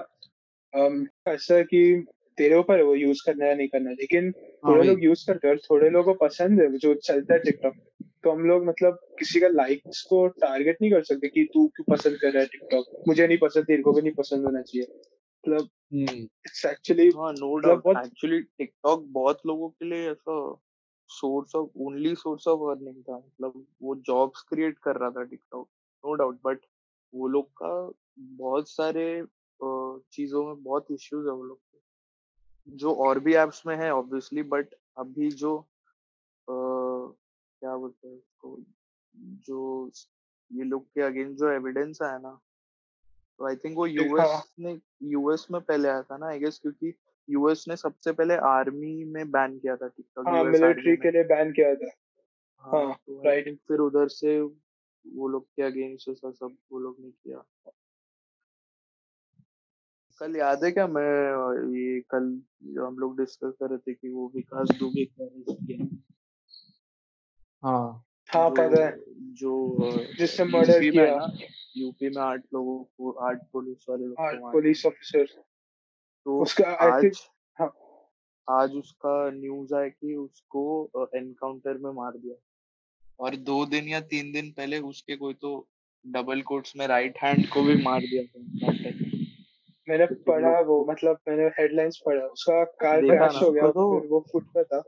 [1.29, 2.05] ऐसा कि
[2.39, 4.33] तेरे ऊपर वो यूज़ करना है नहीं करना लेकिन
[4.65, 7.41] हाँ थोड़े लोग यूज़ करते हैं और थोड़े लोगों को पसंद है जो चलता है
[7.41, 7.75] टिकटॉक
[8.25, 11.97] तो हम लोग मतलब किसी का लाइक्स को टारगेट नहीं कर सकते कि तू क्यों
[11.97, 14.87] पसंद कर रहा है टिकटॉक मुझे नहीं पसंद तेरे को भी नहीं पसंद होना चाहिए।
[15.47, 15.69] मतलब
[16.47, 20.39] इट्स एक्चुअली हाँ नो मतलब डाउट बहुत एक्चुअली टिकटॉक बहुत लोगों के लिए ऐसा
[21.11, 25.69] source of only source of earning था। मतलब वो जॉब्स क्रिएट कर रहा था टिकटॉक
[26.05, 26.67] नो डाउट बट
[27.13, 27.73] वो लोग का
[28.19, 31.79] बहुत सारे अ, चीज़ों में बहुत इश्यूज़ है वो लोग के।
[32.69, 35.65] जो और भी एप्स में है ऑब्वियसली बट अभी जो अ,
[36.49, 38.59] क्या बोलते हैं उसको
[39.47, 39.91] जो
[40.51, 42.39] ये लोग के अगेंस्ट जो एविडेंस आया ना
[43.39, 46.95] तो आई थिंक वो यूएस ने यूएस में पहले आया था ना आई गेस क्योंकि
[47.31, 51.53] यूएस ने सबसे पहले आर्मी में बैन किया था टिकटॉक हाँ मिलिट्री के लिए बैन
[51.53, 51.91] किया था।
[52.59, 54.41] हाँ हाँ तो राइट फिर उधर से
[55.07, 57.45] वो लोग के अगेंस्ट ऐसा सब वो लोग ने किया।
[60.21, 61.33] कल याद है क्या मैं
[61.75, 65.97] ये कल जो हम लोग डिस्कस कर रहे थे कि वो विकास दुबे का किया।
[67.63, 72.79] हाँ। हाँ पता है जो जो जिसने मर्डर यूपी में किया। यूपी में आठ लोगों
[72.85, 75.25] को आठ पुलिस वाले हाँ पुलिस ऑफिसर
[76.25, 77.11] तो उसका आज
[77.59, 77.73] हाँ।
[78.49, 82.35] आज उसका न्यूज़ आया कि उसको एनकाउंटर में मार दिया।
[83.21, 85.69] और दो दिन या तीन दिन पहले उसके कोई तो
[86.07, 88.39] डबल कोट्स में राइट हैंड को भी मार दिया था।
[89.89, 94.25] मैंने तो पढ़ा वो मतलब मैंने हेडलाइंस पढ़ा। उसका कार क्रैश हो गया तो वो
[94.33, 94.83] फुट पे था।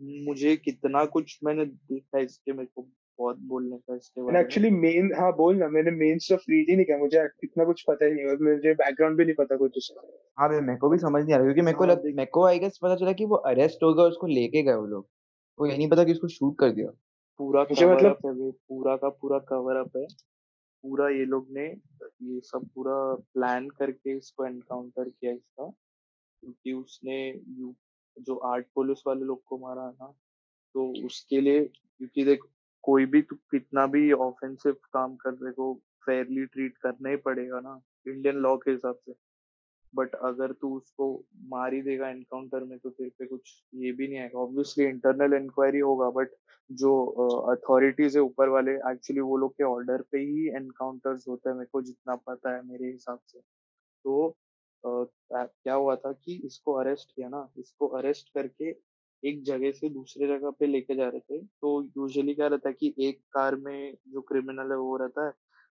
[0.00, 2.82] मुझे कितना कुछ मैंने देखा है इसके मेरे को
[3.18, 6.70] बहुत बोलने का इसके बारे में। एक्चुअली मेन हाँ बोल ना मैंने मेन स्टफ़ रीड
[6.70, 9.56] ही नहीं किया मुझे इतना कुछ पता ही नहीं और मुझे बैकग्राउंड भी नहीं पता
[9.56, 10.00] कुछ उसका
[10.38, 12.26] हाँ भाई मेरे को भी समझ नहीं आ रहा क्योंकि मेरे को हाँ लग मेरे
[12.26, 15.08] को आई गेस पता चला कि वो अरेस्ट हो गया उसको लेके गए वो लोग।
[15.58, 16.90] वो ये नहीं पता कि उसको शूट कर दिया।
[17.40, 20.06] पूरा मुझे कवर मतलब अप है वो पूरा का पूरा कवर अप है।
[20.84, 21.66] पूरा ये लोग ने
[22.22, 27.74] ये सब पूरा प्लान करके इसको एनकाउंटर किया इसका क्योंकि उसने यू
[28.18, 30.14] जो आर्ट पुलिस वाले लोग को मारा ना
[30.74, 32.40] तो उसके लिए क्योंकि देख
[32.82, 35.74] कोई भी तू कितना भी ऑफेंसिव काम कर रहे को
[36.06, 39.14] फेयरली ट्रीट करना ही पड़ेगा ना इंडियन लॉ के हिसाब से।
[39.94, 44.08] बट अगर तू उसको मार ही देगा एनकाउंटर में तो तेरे पे कुछ ये भी
[44.08, 46.28] नहीं आएगा। ऑब्वियसली इंटरनल इंक्वायरी होगा बट
[46.72, 47.06] जो
[47.54, 51.56] अथॉरिटीज uh, है ऊपर वाले एक्चुअली वो लोग के ऑर्डर पे ही एनकाउंटर्स होते हैं
[51.56, 53.40] मेरे को जितना पता है मेरे हिसाब से।
[54.04, 54.36] तो
[54.84, 58.74] क्या हुआ था कि इसको अरेस्ट किया ना, इसको अरेस्ट करके
[59.22, 62.74] एक जगह से दूसरे जगह पे लेके जा रहे थे। तो यूजुअली क्या रहता है
[62.74, 65.32] कि एक कार में जो क्रिमिनल है वो रहता है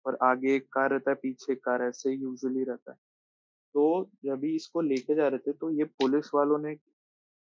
[0.06, 2.98] और आगे एक कार रहता है, पीछे एक कार, ऐसे यूजुअली रहता है।
[3.74, 6.76] तो जब भी इसको लेके जा रहे थे तो ये पुलिस वालों ने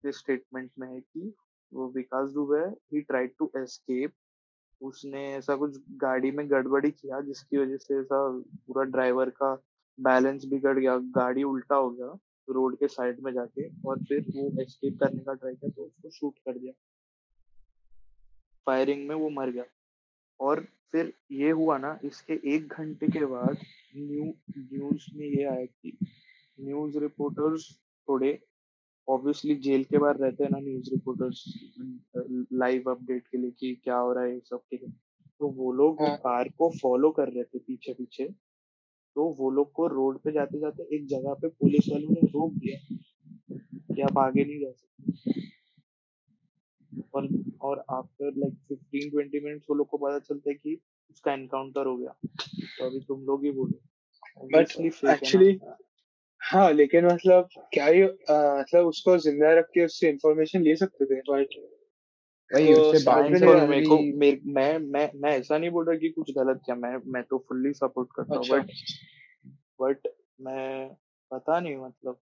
[0.04, 1.34] स्टेटमेंट में है कि
[1.72, 2.60] वो विकास दुबे
[2.94, 4.14] ही ट्राइड टू एस्केप
[4.82, 8.18] उसने ऐसा कुछ गाड़ी में गड़बड़ी किया, जिसकी वजह से ऐसा
[8.68, 9.54] पूरा ड्राइवर का
[10.00, 12.18] बैलेंस बिगड़ गया गाड़ी उल्टा हो गया
[12.50, 16.10] रोड के साइड में जाके और फिर वो एस्केप करने का ट्राई किया तो उसको
[16.10, 16.74] शूट कर दिया।
[18.68, 19.64] फायरिंग में वो मर गया।
[20.40, 23.58] और फिर ये हुआ ना इसके एक घंटे के बाद
[23.98, 24.24] न्यू
[24.58, 25.98] न्यूज़ में ये आया कि
[26.60, 27.70] न्यूज़ रिपोर्टर्स
[28.10, 28.40] थोड़े
[29.08, 31.44] ऑब्वियसली जेल के बाहर रहते हैं ना न्यूज़ रिपोर्टर्स
[32.54, 34.94] लाइव अपडेट के लिए कि क्या हो रहा है सब के लिए।
[35.40, 38.24] तो वो लोग हाँ। कार को फॉलो कर रहे थे पीछे पीछे
[39.16, 42.54] तो वो लोग को रोड पे जाते जाते एक जगह पे पुलिस वालों ने रोक
[42.54, 42.98] दिया
[43.96, 45.42] कि आप आगे नहीं जा सकते।
[47.14, 47.28] और
[47.62, 50.78] और after like fifteen twenty minutes वो लोग को पता चलता है कि
[51.12, 52.16] उसका एनकाउंटर हो गया।
[52.78, 53.80] तो अभी तुम लोग ही बोलो।
[54.54, 54.72] बट
[55.06, 55.60] एक्चुअली
[56.42, 61.20] हाँ लेकिन मतलब क्या ही मतलब उसको ज़िंदा रख के उससे इन्फॉर्मेशन ले सकते थे
[61.30, 61.54] बट
[62.54, 65.32] भाई वो उससे बात में से नहीं और आया मेरे को मेरे मैं मैं मैं
[65.32, 68.44] ऐसा नहीं बोल रहा कि कुछ गलत किया मैं मैं तो फुल्ली सपोर्ट करता हूँ
[68.44, 68.72] अच्छा। बट
[69.82, 70.08] बट
[70.42, 70.90] मैं
[71.32, 72.20] पता नहीं मतलब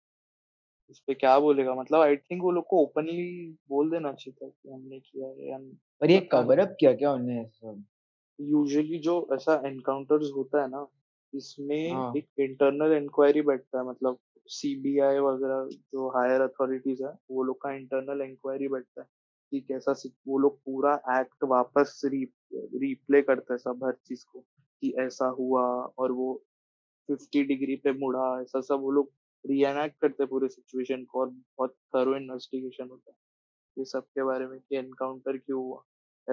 [0.90, 1.76] इस पे क्या बोलेगा?
[1.76, 5.50] मतलब आई थिंक वो लोग को ओपनली बोल देना चाहिए था कि हमने किया है
[5.50, 5.58] या
[6.02, 7.84] पर ये कवर अप किया क्या उन्होंने सब?
[8.42, 10.88] यूजुअली जो ऐसा एनकाउंटर्स होता है ना
[11.34, 14.18] इसमें हाँ। एक इंटरनल इंक्वायरी बैठता है मतलब
[14.48, 19.08] सीबीआई वगैरह जो हायर अथॉरिटीज है वो लोग का इंटरनल इंक्वायरी बैठता है।
[19.52, 19.92] कि कैसा
[20.28, 24.40] वो लोग पूरा एक्ट वापस री रिप्ले करते हैं सब हर चीज़ को
[24.82, 25.64] कि ऐसा हुआ
[25.98, 26.44] और वो
[27.08, 29.12] फिफ्टी डिग्री पे मुड़ा ऐसा सब वो लोग
[29.50, 33.18] रिएक्ट करते पूरे सिचुएशन को और बहुत थरो इन्वेस्टिगेशन होता है
[33.78, 35.84] ये सब के बारे में कि एनकाउंटर क्यों हुआ।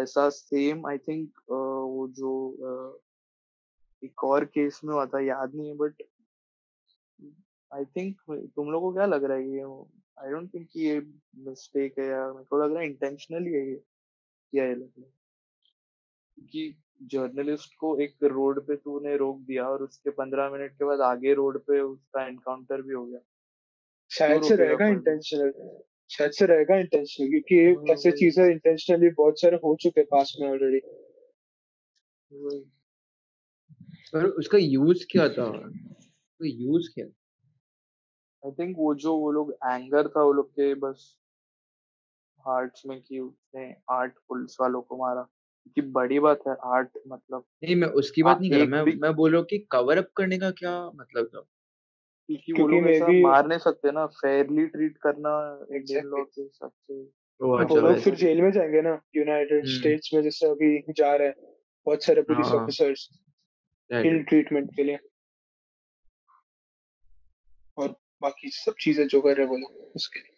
[0.03, 2.99] ऐसा सेम आई थिंक वो जो अ,
[4.05, 6.03] एक और केस में हुआ था याद नहीं है बट
[7.75, 9.63] आई थिंक तुम लोगों को क्या लग रहा है ये
[10.25, 11.01] आई डोंट थिंक ये
[11.37, 15.05] मिस्टेक है या मेरे को लग रहा है इंटेंशनली है ये किया है लोग ने।
[16.37, 21.01] क्योंकि जर्नलिस्ट को एक रोड पे तूने रोक दिया और उसके पंद्रह मिनट के बाद
[21.01, 23.21] आगे रोड पे उसका एनकाउंटर भी हो गया।
[24.11, 25.53] शायद से रहेगा इंटेंशनल
[26.11, 30.81] शायद से रहेगा इंटेंशनल क्योंकि ऐसे चीज़ें इंटेंशनली बहुत सारे हो चुके पास में ऑलरेडी
[34.13, 35.73] पर उसका यूज़ क्या था?
[36.43, 37.07] यूज़ क्या
[38.47, 41.17] आई थिंक वो जो वो लोग एंगर था वो लोग के बस
[42.41, 47.45] हार्ट्स में कि उसने आठ पुलिस वालों को मारा। क्योंकि बड़ी बात है आठ मतलब
[47.65, 49.99] नहीं मैं उसकी बात नहीं कर रहा मैं भी मैं बोल रहा हूँ कि कवर
[49.99, 51.41] अप करने का क्या मतलब था?
[52.27, 56.71] क्योंकि वो लोग ऐसा मार नहीं सकते ना फेयरली ट्रीट करना इंडियन लॉ के हिसाब
[56.71, 57.03] से।
[57.43, 61.17] वो अच्छा लोग फिर जेल में जाएँगे ना यूनाइटेड हम्म। स्टेट्स में जैसे अभी जा
[61.17, 61.37] रहे हैं
[61.87, 63.09] बहुत सारे पुलिस हाँ। ऑफिसर्स
[63.93, 64.99] इल ट्रीटमेंट के लिए।
[68.23, 70.37] बाकी सब चीज़ें जो कर रहे वो लोग उसके लिए।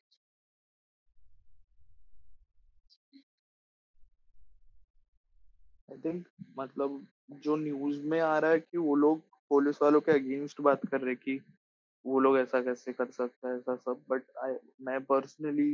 [5.88, 10.12] आई थिंक मतलब जो न्यूज़ में आ रहा है कि वो लोग पुलिस वालों के
[10.12, 11.40] अगेंस्ट बात कर रहे कि
[12.04, 15.70] वो लोग ऐसा कैसे कर सकता है, ऐसा सब। बट आई मैं पर्सनली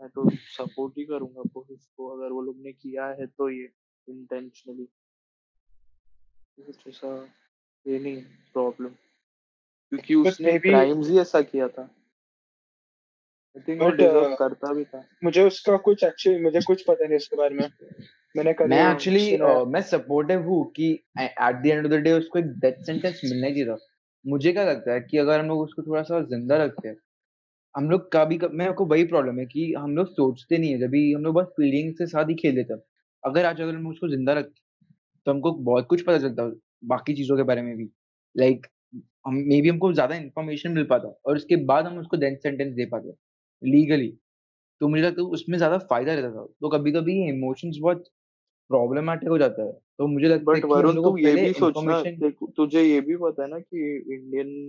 [0.00, 3.70] मैं तो सपोर्ट ही करूँगा पुलिस को। अगर वो लोग ने किया है तो ये
[4.08, 4.88] इंटेंशनली
[6.58, 7.16] कुछ ऐसा
[7.86, 8.22] ये नहीं
[8.52, 8.94] प्रॉब्लम
[9.92, 11.82] क्योंकि उसने क्राइम्स ही ऐसा किया था।
[13.56, 17.16] आई थिंक वो डिजर्व करता भी था। मुझे उसका कुछ एक्चुअली मुझे कुछ पता नहीं
[17.16, 17.68] उसके बारे में।
[18.34, 22.12] मैंने कभी मैं एक्चुअली सुना मैं सपोर्टिव हूँ कि at the end of the day
[22.12, 23.76] उसको एक डेथ सेंटेंस मिलना चाहिए था।
[24.24, 26.96] मुझे क्या लगता है कि अगर हम लोग उसको थोड़ा सा ज़िंदा रखते हैं
[27.74, 30.78] हम लोग का भी मैं आपको वही प्रॉब्लम है कि हम लोग सोचते नहीं है।
[30.78, 32.80] जब हम लोग बस फीलिंग्स के साथ ही खेल लेते हैं
[33.24, 34.60] अगर आज अगर हम उसको ज़िंदा रखते
[35.26, 36.50] तो हमको बहुत कुछ पता चलता
[36.86, 37.88] बाकी चीज़ों के बारे में भी।
[38.34, 38.66] लाइक
[39.26, 42.74] हम मे बी हमको ज़्यादा इन्फॉर्मेशन मिल पाता और उसके बाद हम उसको डेथ सेंटेंस
[42.74, 43.12] दे पाते
[43.62, 44.08] लीगली
[44.80, 48.04] तो मुझे लगता है उसमें ज़्यादा फ़ायदा रहता था। तो कभी कभी इमोशंस बहुत
[48.70, 52.00] प्रॉब्लमैटिक हो जाता है। तो मुझे लगता है कि वरुण तू ये भी सोचना
[52.56, 54.68] तुझे ये भी पता है ना कि इंडियन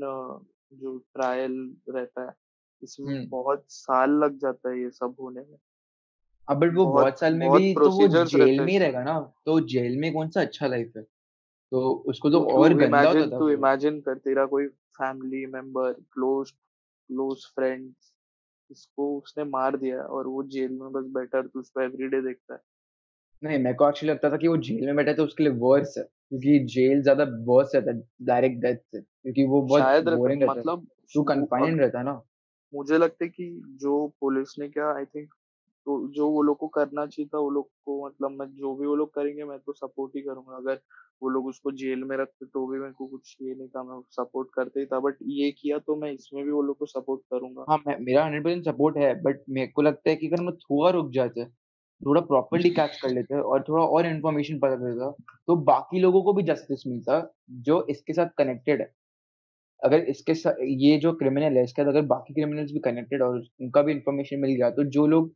[0.74, 2.34] जो ट्रायल रहता है
[2.84, 5.58] इसमें हम्म। बहुत साल लग जाता है ये सब होने में।
[6.48, 9.20] अब बट वो बहुत बहुत साल में भी तो वो जेल में ही रहेगा ना।
[9.46, 11.04] तो जेल में कौन सा अच्छा लाइफ है?
[11.72, 14.68] तो उसको तो तू तू और गंदा होता इमेजिन था तू इमेजिन कर तेरा कोई
[14.98, 18.14] family member close close friends
[18.70, 22.54] इसको उसने मार दिया और वो जेल में बस बैठा है, तू उसको एवरीडे देखता
[22.54, 22.60] है।
[23.44, 25.54] नहीं मेरे को एक्चुअली लगता था कि वो जेल में बैठा है तो उसके लिए
[25.60, 30.42] वर्स है क्योंकि जेल ज़्यादा वर्स रहता है डायरेक्ट डेथ से क्योंकि वो बहुत बोरिंग
[30.42, 32.22] रहता है। मतलब तू वो कन्फाइंड रहता है ना।
[32.74, 33.50] मुझे लगता है कि
[33.82, 35.30] जो पुलिस ने क्या आई थिंक
[35.88, 38.88] तो जो वो लोग को करना चाहिए था, वो लोग को मतलब मैं, जो भी
[38.88, 40.80] वो लोग करेंगे, मैं तो सपोर्ट ही करूँगा। अगर
[41.22, 44.02] वो लोग उसको जेल में रखते तो भी मेरे को कुछ ये नहीं था, मैं
[44.12, 47.22] सपोर्ट करते ही था। बट ये किया तो मैं इसमें भी वो लोग को सपोर्ट
[47.32, 50.42] करूँगा। हाँ मैं, मेरा हंड्रेड परसेंट सपोर्ट है बट मेरे को लगता है कि अगर
[50.42, 51.46] हम थोड़ा रुक जाते,
[52.02, 55.10] थोड़ा प्रॉपरली कैच कर लेते और थोड़ा और इन्फॉर्मेशन पता चलता
[55.48, 57.22] तो बाकी लोगों को भी जस्टिस मिलता
[57.64, 58.92] जो इसके साथ कनेक्टेड है।
[59.82, 63.38] अगर इसके साथ ये जो क्रिमिनल है, इसके साथ अगर बाकी क्रिमिनल्स भी कनेक्टेड और
[63.62, 65.34] उनका भी इन्फॉर्मेशन मिल गया तो जो लोग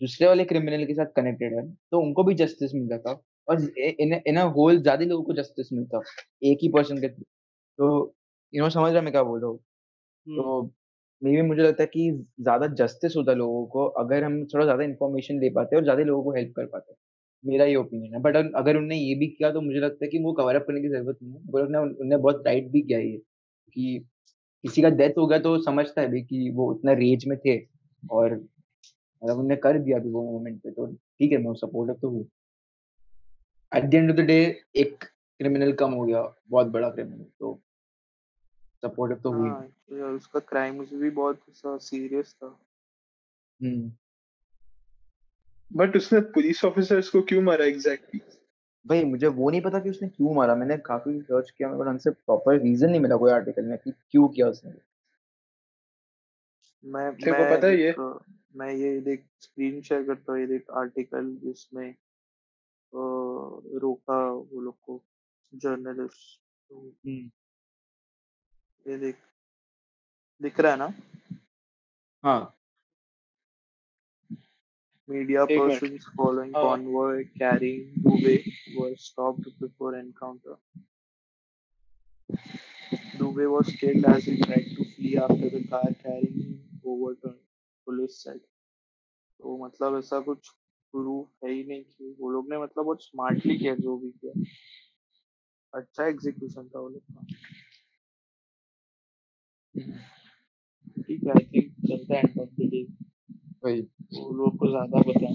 [0.00, 3.12] दूसरे वाले क्रिमिनल के साथ कनेक्टेड है तो उनको भी जस्टिस मिल जाता
[3.48, 3.60] और
[4.00, 6.00] इन इन होल ज़्यादा लोगों को जस्टिस मिलता
[6.44, 7.88] एक ही पर्सन के तो
[8.52, 9.58] यू नो समझ रहा मैं क्या बोल रहा हूँ?
[10.26, 10.62] हम्म। तो
[11.22, 14.84] मे भी मुझे लगता है कि ज़्यादा जस्टिस होता लोगों को अगर हम थोड़ा ज़्यादा
[14.84, 16.94] इन्फॉर्मेशन दे पाते और ज़्यादा लोगों को हेल्प कर पाते
[17.44, 20.18] मेरा ये ओपिनियन है बट अगर उनने ये भी किया तो मुझे लगता है कि
[20.20, 23.16] वो कवर अप करने की ज़रूरत नहीं है। उन्होंने उन्होंने बहुत राइट भी किया ये
[23.76, 23.98] कि
[24.64, 27.58] किसी का डेथ हो गया तो समझता है भी कि वो उतना रेज में थे
[28.02, 28.34] और
[29.22, 32.24] मतलब उन्होंने कर दिया अभी वो मोमेंट पे तो ठीक है मैं सपोर्टिव तो हूँ।
[33.72, 35.04] At the end of the day एक
[35.40, 37.60] क्रिमिनल कम हो गया बहुत बड़ा क्रिमिनल तो
[38.82, 41.40] सपोर्टिव तो हुई। हाँ यार उसका क्राइम भी बहुत
[41.82, 42.46] सीरियस था।
[43.62, 43.92] हम्म।
[45.70, 48.20] बट उसने पुलिस ऑफिसर्स को क्यों मारा एग्जैक्टली
[48.86, 51.84] भाई मुझे वो नहीं पता कि उसने क्यों मारा। मैंने काफ़ी सर्च किया मेरे को
[51.84, 54.72] ढंग से प्रॉपर रीजन नहीं मिला कोई आर्टिकल में कि क्यों किया उसने।
[56.84, 57.94] मैं तेरे मैं को पता है ये?
[58.56, 61.96] मैं ये देख स्क्रीन शेयर करता हूँ ये देख आर्टिकल जिसमें अ,
[63.82, 65.02] रोका वो लोग को
[65.52, 67.30] जर्नलिस्ट हम्म
[68.86, 69.16] ये देख
[70.40, 70.92] दिख रहा है ना
[72.24, 72.42] हाँ
[75.08, 78.38] media एक मिनट persons following हाँ convoy carrying Dubey
[78.78, 80.56] were stopped before encounter.
[83.18, 87.45] Dubey was killed as he tried to flee after the car carrying him overturned,
[87.86, 88.40] police said.
[89.40, 90.48] तो मतलब ऐसा कुछ
[90.94, 94.32] प्रूफ है ही नहीं कि वो लोग ने मतलब बहुत स्मार्टली किया जो भी किया।
[95.74, 97.26] अच्छा एग्जीक्यूशन था वो लोग का।
[101.02, 102.82] ठीक है आई थिंक चलता है एंड ऑफ़ द डे
[103.64, 103.80] वही।
[104.14, 105.34] वो लोग को ज़्यादा पता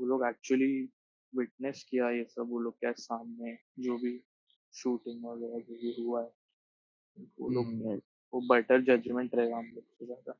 [0.00, 0.72] वो लोग एक्चुअली
[1.36, 4.20] विटनेस किया ये सब वो लोग के सामने जो भी
[4.74, 6.30] शूटिंग वगैरह जो भी हुआ है।
[7.40, 8.02] वो लोग हम्म। right.
[8.32, 10.32] वो बेटर जजमेंट रहेगा हम लोग से ज़्यादा।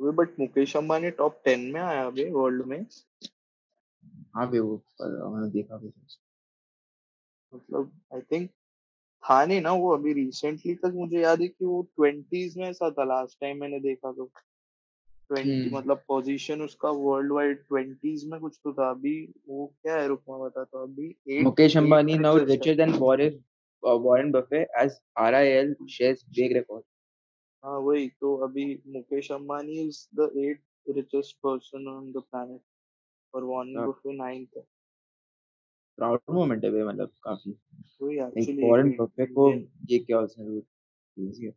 [0.00, 2.84] अबे but Mukesh Ambani top ten में आया अभी वर्ल्ड में।
[4.34, 5.92] हाँ भी वो पर मैंने देखा भी।
[7.52, 8.50] मतलब आई थिंक
[9.24, 12.90] था नहीं ना वो अभी रिसेंटली तक मुझे याद है कि वो ट्वेंटीज में ऐसा
[12.90, 14.30] था लास्ट टाइम मैंने देखा तो।
[15.30, 19.12] Twenty hmm. मतलब पोजीशन उसका वर्ल्ड वाइड ट्वेंटीज में कुछ तो था। अभी
[19.48, 23.30] वो क्या है रुक मैं बताता हूँ। अभी मुकेश अंबानी now रिचेस्ट है। richer
[23.82, 26.82] uh, Warren Buffett as RIL shares break
[27.64, 32.60] हाँ वही तो अभी Mukesh Ambani is the eight richest person on the planet
[33.34, 34.62] और वॉरेन बफे नाइन्थ है।
[35.96, 37.52] प्राउड मोमेंट है भाई मतलब काफ़ी।
[38.02, 39.52] वही एक्चुअली वॉरेन बफेट को
[39.90, 41.50] ये क्या उसने कीजिए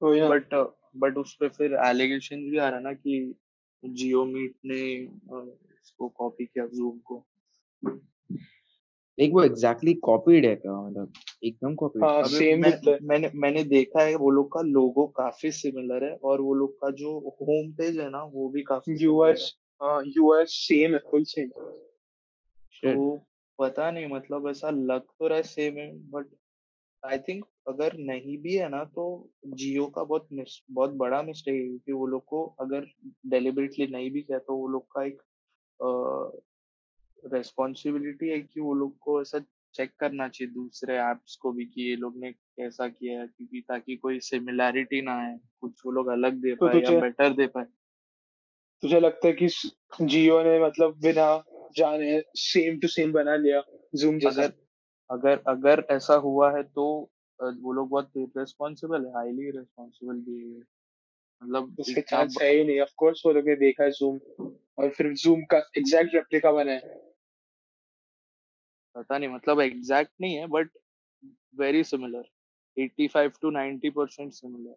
[0.00, 0.54] तो या बट
[0.96, 3.34] बट उस पे फिर एलिगेशन भी आ रहा ना कि
[3.84, 4.80] जियो मीट ने
[5.82, 7.26] इसको कॉपी किया जूम को।
[9.20, 11.12] लाइक वो एग्जैक्टली कॉपीड है क्या मतलब
[11.44, 15.50] एकदम कॉपीड हाँ सेम मैं है मैंने मैंने देखा है वो लोग का लोगो काफ़ी
[15.52, 19.56] सिमिलर है और वो लोग का जो होम पेज है ना वो भी काफ़ी यूएस
[19.82, 21.48] है। हाँ यूएस सेम है फुल सेम
[22.84, 23.26] तो
[23.58, 26.26] पता नहीं मतलब ऐसा लग तो रहा है सेम है बट
[27.04, 31.54] आई थिंक अगर नहीं भी है ना तो जियो का बहुत मिस बहुत बड़ा मिस्टेक
[31.54, 32.86] है क्योंकि वो लोग को अगर
[33.26, 35.22] डेलिबरेटली नहीं भी किया तो वो लोग का एक
[37.24, 39.38] रेस्पॉन्सिबिलिटी है कि वो लोग को ऐसा
[39.74, 43.60] चेक करना चाहिए दूसरे एप्स को भी कि ये लोग ने कैसा किया है क्योंकि
[43.60, 47.32] ताकि कोई सिमिलैरिटी ना आए कुछ वो लोग अलग दे तो पाए या तुझे बेटर
[47.32, 47.64] दे पाए।
[48.82, 49.48] तुझे लगता है कि
[50.02, 51.44] जियो ने मतलब बिना
[51.76, 53.62] जाने सेम टू सेम बना लिया
[53.94, 54.42] जूम जैसा?
[54.42, 54.52] अगर
[55.10, 60.54] अगर अगर ऐसा हुआ है तो अ, वो लोग बहुत रिस्पॉन्सिबल है हाईली रिस्पॉन्सिबल भी
[60.54, 60.60] है
[61.42, 64.18] मतलब इतना चांस ब- है ही नहीं। ऑफ़ कोर्स वो लोग ने देखा है जूम
[64.78, 67.09] और फिर जूम का एग्जैक्ट रेप्लिका बना है।
[68.94, 70.70] पता नहीं मतलब एग्जैक्ट नहीं है but
[71.56, 72.24] very similar
[72.78, 74.76] 85 to 90 percent similar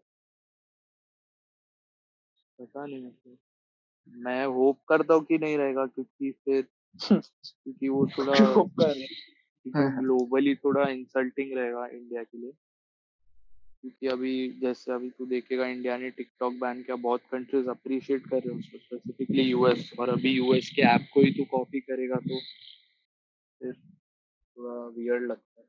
[2.60, 3.38] पता नहीं मतलब
[4.08, 6.68] मैं होप करता हूँ कि नहीं रहेगा क्योंकि फिर
[7.04, 8.34] क्योंकि वो थोड़ा
[8.88, 12.52] रहे हैं। ग्लोबली थोड़ा इंसल्टिंग रहेगा इंडिया के लिए।
[13.82, 18.38] क्योंकि अभी जैसे अभी तू देखेगा इंडिया ने टिकटॉक बैन किया बहुत कंट्रीज़ अप्रिशिएट कर
[18.38, 22.16] रहे हैं उसको स्पेसिफिकली यूएस और अभी यूएस के ऐप को ही तू कॉपी करेगा
[22.16, 22.40] तो
[23.60, 23.74] फिर
[24.58, 25.68] थोड़ा वियर्ड लगता है।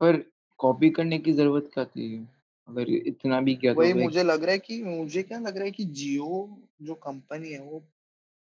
[0.00, 0.24] पर
[0.58, 2.28] कॉपी करने की ज़रूरत क्या थी?
[2.68, 5.64] अगर इतना भी किया तो वही मुझे लग रहा है कि मुझे क्या लग रहा
[5.64, 7.80] है कि जियो जो कंपनी है वो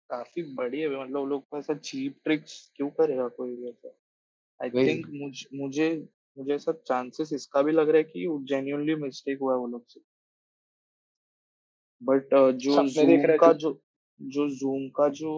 [0.10, 3.90] काफ़ी बड़ी है मतलब लोग ऐसा चीप ट्रिक्स क्यों करेगा कोई भी ऐसा?
[4.60, 9.40] आई थिंक मुझे मुझे मुझे ऐसा चांसेस इसका भी लग रहा है कि जेन्युइनली मिस्टेक
[9.40, 10.02] हुआ है वो लोग से।
[12.04, 13.82] बट जो जूम का जो
[14.22, 15.32] जो जूम का जो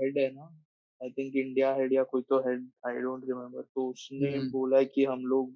[0.00, 0.67] हेड है ना
[1.02, 4.82] आई थिंक इंडिया हेड या कोई तो हेड आई डोंट रिमेम्बर तो उसने हम्म बोला
[4.82, 5.50] कि हम लोग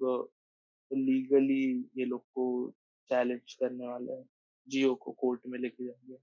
[0.93, 2.73] लीगली ये लोग को
[3.09, 4.29] चैलेंज करने वाले हैं।
[4.67, 6.17] जियो को कोर्ट में लेके जाएँगे।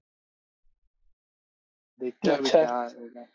[1.99, 3.27] देखते हैं अभी अच्छा। क्या होगा।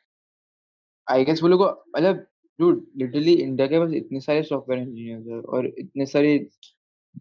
[1.10, 2.26] आई गेस वो लोग को मतलब
[2.60, 6.48] dude लिटरली इंडिया के पास इतने सारे सॉफ्टवेयर इंजीनियर्स हैं और इतने सारे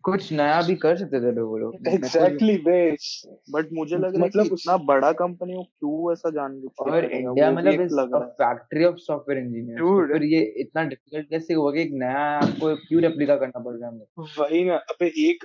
[0.04, 4.28] कुछ नया भी कर सकते थे लोग लोग। एग्जैक्टली बेस बट मुझे लग रहा है
[4.28, 8.96] मतलब इतना बड़ा कंपनी वो क्यों ऐसा जानबूझ के और इंडिया मतलब रहा factory of
[8.96, 13.36] software engineers dude फिर ये इतना डिफ़िकल्ट कैसे हुआ कि एक नया आपको क्यों रेप्लिका
[13.36, 14.06] करना पड़ रहा है हमें?
[14.40, 15.44] वही ना अबे एक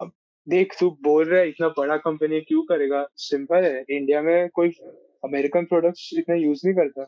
[0.00, 0.12] अब
[0.48, 3.06] देख तू बोल रहा है इतना बड़ा कंपनी क्यों करेगा?
[3.16, 4.68] सिंपल है। इंडिया में कोई
[5.24, 7.06] अमेरिकन प्रोडक्ट्स इतना यूज़ नहीं करता।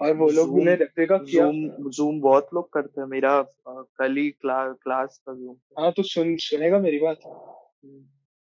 [0.00, 4.16] और वो लोग जूम ने रेप्लिका किया जूम जूम बहुत लोग करते हैं। मेरा कल
[4.16, 7.20] ही क्ला, क्लास था। जूम हाँ तो सुन सुनेगा मेरी बात?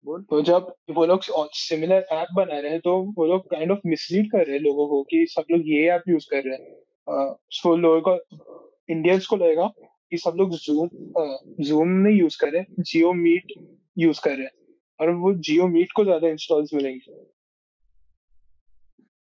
[0.05, 1.21] बोल। तो जब वो लोग
[1.55, 4.87] सिमिलर ऐप बना रहे हैं तो वो लोग काइंड ऑफ़ मिसलीड कर रहे हैं लोगों
[4.89, 8.37] को कि सब लोग ये ऐप यूज़ कर रहे हैं। सो लोगों को
[8.89, 9.67] इंडियंस को लगेगा
[10.11, 10.89] कि सब लोग जूम
[11.65, 13.53] जूम नहीं यूज़ कर रहे जियो मीट
[13.97, 14.53] यूज़ कर रहे हैं।
[15.01, 17.15] और वो जियो मीट को ज़्यादा इंस्टॉल्स मिलेंगे।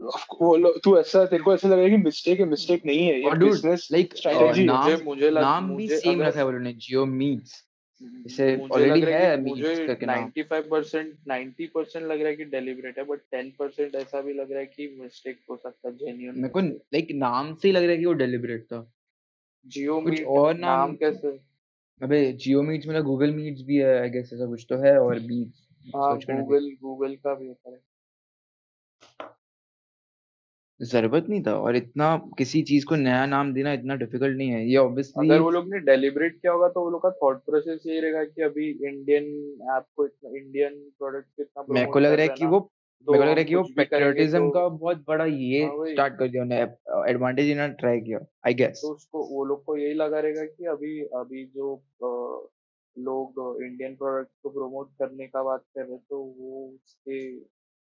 [0.03, 3.29] वो लोग तू ऐसा तेरे को ऐसा लग कि मिस्टेक है मिस्टेक नहीं है ये
[3.29, 7.05] और बिज़नेस लाइक स्ट्रेटेजी नाम मुझे मुझे लग नाम भी सेम रखा है वो जियो
[7.05, 7.63] मीट्स
[8.25, 12.35] इसे ऑलरेडी है है मुझे मीट्स करके नाम। 95 परसेंट 90 परसेंट लग रहा है
[12.35, 15.89] कि डेलिबरेट है बट 10 परसेंट ऐसा भी लग रहा है कि मिस्टेक हो सकता
[15.89, 18.91] है जेन्युइन मेरे को लाइक नाम से ही लग रहा है कि वो डेलिबरेट था।
[19.67, 21.39] जियो मीट और नाम कैसे?
[22.01, 25.19] अबे जियो मीट्स मतलब गूगल मीट्स भी है आई गेस ऐसा कुछ तो है और
[25.19, 27.79] बीट्स गूगल गूगल का भी होता है।
[30.79, 34.65] ज़रूरत नहीं था और इतना किसी चीज़ को नया नाम देना इतना डिफ़िकल्ट नहीं है।
[34.65, 37.81] ये ऑब्वियसली अगर वो लोग ने डेलिबरेट किया होगा तो वो लोग का थॉट प्रोसेस
[37.85, 39.25] यही रहेगा कि अभी इंडियन
[39.71, 42.29] ऐप को इतना इंडियन प्रोडक्ट को इतना मेरे को प्रमोट लग कर रहा है रहे
[42.29, 42.59] हैं कि ना वो
[43.07, 44.67] तो मेरे को लग रहा है हम कि वो कुछ भी करेंगे पेट्रियोटिज्म तो का
[44.69, 48.81] बहुत बड़ा ये हाँ वही। स्टार्ट कर दिया उन्होंने एडवांटेज इन्होंने ट्राई किया आई गेस
[48.81, 52.49] तो उसको वो लोग को यही लगा रहेगा कि अभी अभी जो अ,
[52.95, 57.19] लोग इंडियन प्रोडक्ट को प्रमोट करने का बात कर रहे हैं तो वो उसके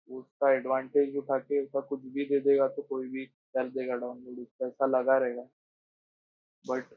[0.10, 4.40] उसका एडवांटेज उठा के उसका कुछ भी दे देगा तो कोई भी कर देगा डाउनलोड
[4.40, 5.48] उसका ऐसा लगा रहेगा।
[6.66, 6.94] बट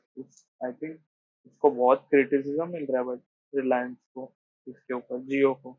[0.60, 0.98] आई थिंक
[1.46, 3.20] उसको बहुत क्रिटिसिज्म मिल रहा है बट
[3.52, 4.32] रिलायंस को
[4.66, 5.76] इसके ऊपर जियो को।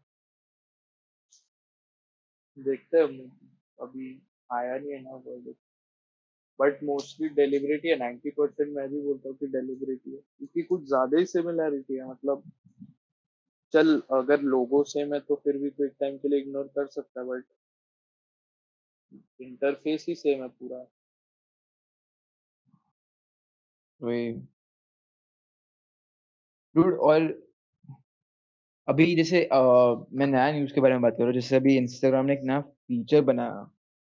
[2.57, 3.31] देखते हैं,
[3.79, 5.53] अभी आया नहीं है ना वर्ड
[6.59, 10.83] बट मोस्टली डेलिबरेटी है नाइन्टी परसेंट मैं भी बोलता हूँ कि डेलिबरेटी है। क्योंकि कुछ
[10.87, 12.43] ज़्यादा ही सिमिलैरिटी है मतलब
[13.73, 16.87] चल अगर लोगो सेम है तो फिर भी तो एक टाइम के लिए इग्नोर कर
[16.89, 17.43] सकता है बट
[19.41, 20.85] इंटरफेस ही सेम है पूरा।
[24.01, 24.31] वही।
[26.75, 27.21] डूड और
[28.87, 29.57] अभी जैसे अ,
[30.13, 32.41] मैं नया न्यूज़ के बारे में बात कर रहा हूँ जैसे अभी इंस्टाग्राम ने एक
[32.43, 33.69] नया फीचर बनाया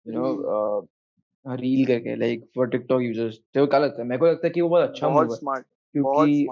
[0.06, 0.88] यू नो
[1.46, 4.08] रील करके लाइक फॉर टिकटॉक यूज़र्स तो क्या लगता है?
[4.08, 6.46] मेरे को लगता है कि वो बहुत अच्छा बहुत मूव है स्मार्ट क्योंकि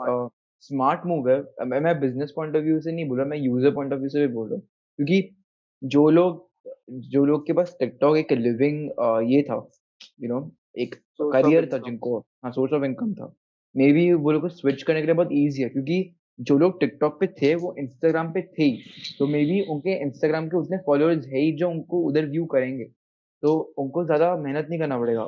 [0.67, 1.37] स्मार्ट मूव है
[1.67, 4.09] मैं मैं बिज़नेस पॉइंट ऑफ़ व्यू से नहीं बोल रहा मैं यूज़र पॉइंट ऑफ़ व्यू
[4.09, 4.63] से भी बोल रहा हूँ।
[4.99, 5.35] क्योंकि
[5.81, 6.43] जो लोग
[7.11, 8.83] जो लोग के पास टिकटॉक एक लिविंग
[9.31, 10.95] ये था यू you नो know, एक
[11.33, 13.33] करियर था जिनको हाँ सोर्स ऑफ़ इनकम था।
[13.75, 16.79] मे बी वो लोग को स्विच करने के लिए बहुत ईजी है क्योंकि जो लोग
[16.79, 18.81] टिकटॉक पे थे वो इंस्टाग्राम पे थे ही।
[19.19, 22.83] तो मे बी उनके इंस्टाग्राम के उतने फॉलोअर्स है ही जो उनको उधर व्यू करेंगे।
[23.43, 25.27] तो उनको ज़्यादा मेहनत नहीं करना पड़ेगा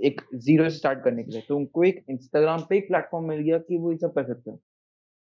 [0.00, 3.40] एक ज़ीरो से स्टार्ट करने के लिए। तो उनको एक इंस्टाग्राम पे एक प्लेटफ़ॉर्म मिल
[3.40, 4.58] गया कि वो ये सब कर सकते हैं।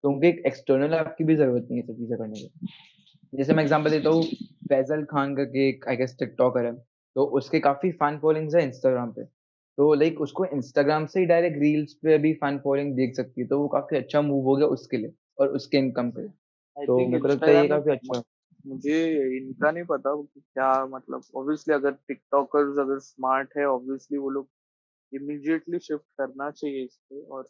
[0.03, 2.67] तो उनको एक एक्सटर्नल ऐप की भी ज़रूरत नहीं है सब चीज़ें करने की।
[3.33, 4.23] जैसे मैं एग्ज़ाम्पल देता हूँ,
[4.69, 6.73] फैज़ल खान करके एक आई गेस टिकटॉकर है,
[7.15, 9.23] तो उसके काफ़ी फ़ैन फॉलोइंग्स है इंस्टाग्राम पे।
[9.77, 13.47] तो लाइक उसको इंस्टाग्राम से ही डायरेक्ट रील्स पे भी फ़ैन फॉलोइंग दिख सकती है,
[13.47, 16.27] तो वो काफ़ी अच्छा मूव हो गया उसके लिए और उसके इनकम पे।
[16.77, 18.21] तो मेरे को लगता है ये काफ़ी अच्छा
[18.65, 18.99] मुझे
[19.37, 24.47] इनका नहीं पता क्या मतलब ऑब्वियसली अगर टिकटॉकर्स अगर स्मार्ट है ऑब्वियसली वो लोग
[25.11, 27.43] इमीडिएटली शिफ्ट करना चाहिए इस पे और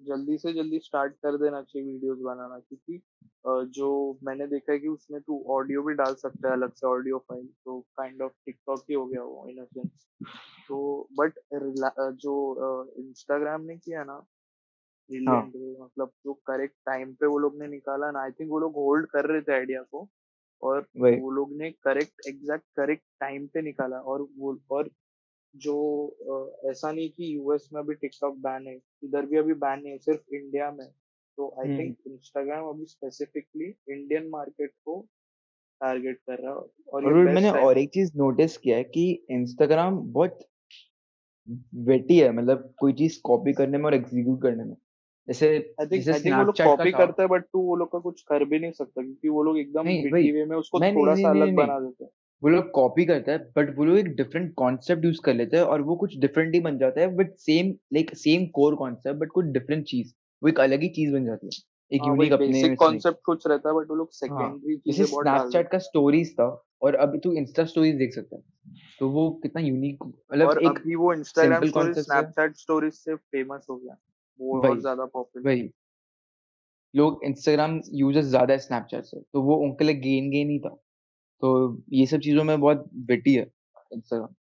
[0.00, 2.96] जल्दी से जल्दी स्टार्ट कर देना चाहिए वीडियोस बनाना क्योंकि
[3.44, 6.86] अ, जो मैंने देखा है कि उसमें तू ऑडियो भी डाल सकता है अलग से
[6.88, 10.06] ऑडियो फ़ाइल तो काइंड ऑफ़ टिकटॉक ही हो गया वो इन अ सेंस
[10.68, 11.38] तो बट
[12.16, 12.34] जो
[12.98, 14.18] इंस्टाग्राम ने किया ना
[15.22, 18.50] हाँ, ब्रिलियंट वे मतलब जो करेक्ट टाइम पे वो लोग ने निकाला ना आई थिंक
[18.50, 20.08] वो लोग होल्ड कर रहे थे आइडिया को
[20.62, 24.90] और वही। वो लोग ने करेक्ट एग्जैक्ट करेक्ट टाइम पे निकाला और वो और
[25.54, 25.74] जो
[26.70, 28.74] ऐसा नहीं कि यूएस में अभी टिकटॉक बैन है
[29.04, 30.86] इधर भी अभी बैन नहीं है सिर्फ़ इंडिया में
[31.38, 35.00] तो आई थिंक इंस्टाग्राम अभी स्पेसिफिकली इंडियन मार्केट को
[35.80, 36.70] टारगेट कर रहा है और
[37.04, 40.38] और मैंने और एक चीज़ नोटिस किया है कि इंस्टाग्राम बहुत
[41.84, 44.74] वेटी है मतलब कोई चीज़ कॉपी करने में और एग्ज़ीक्यूट करने में।
[45.28, 45.48] जैसे
[45.98, 48.72] जैसे वो लोग कॉपी करता है बट तू वो लोग का कुछ कर भी नहीं
[48.72, 52.10] सकता क्योंकि वो लोग एकदम वे में उसको थोड़ा सा अलग बना देते हैं।
[52.42, 55.64] वो लोग कॉपी करता है बट वो लोग एक डिफरेंट कॉन्सेप्ट यूज़ कर लेते हैं
[55.66, 59.30] और वो कुछ डिफरेंट ही बन जाता है but same like same core concept but
[59.32, 60.12] कुछ डिफरेंट चीज़।
[60.42, 61.52] वो एक अलग ही चीज़ बन जाती है।
[61.90, 65.06] एक हाँ यूनिक अपने बेसिक कॉन्सेप्ट कुछ रहता है बट वो लोग हाँ, सेकेंडरी चीज़ें
[65.06, 66.44] बहुत स्नैपचैट का स्टोरीज़ था
[66.82, 68.42] और अब तू इंस्टा स्टोरीज़ देख सकता है।
[69.00, 72.56] तो वो कितना यूनिक मतलब और एक अभी वो इंस्टाग्राम सिंपल स्टोरी कॉन्सेप्ट से स्नैपचैट
[72.56, 73.96] स्टोरीज से फ़ेमस हो गया
[74.40, 75.70] वो और ज़्यादा पॉपुलर वही।
[76.94, 80.76] लोग इंस्टाग्राम यूज़र्स ज़्यादा है स्नैपचैट से, तो वो उनके लिए गेन गेन ही था।
[81.42, 83.50] तो ये सब चीज़ों में बहुत विटी है
[83.92, 84.34] इंस्टाग्राम।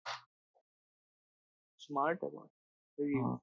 [1.78, 2.48] स्मार्ट है बहुत
[2.98, 3.40] सही है हाँ।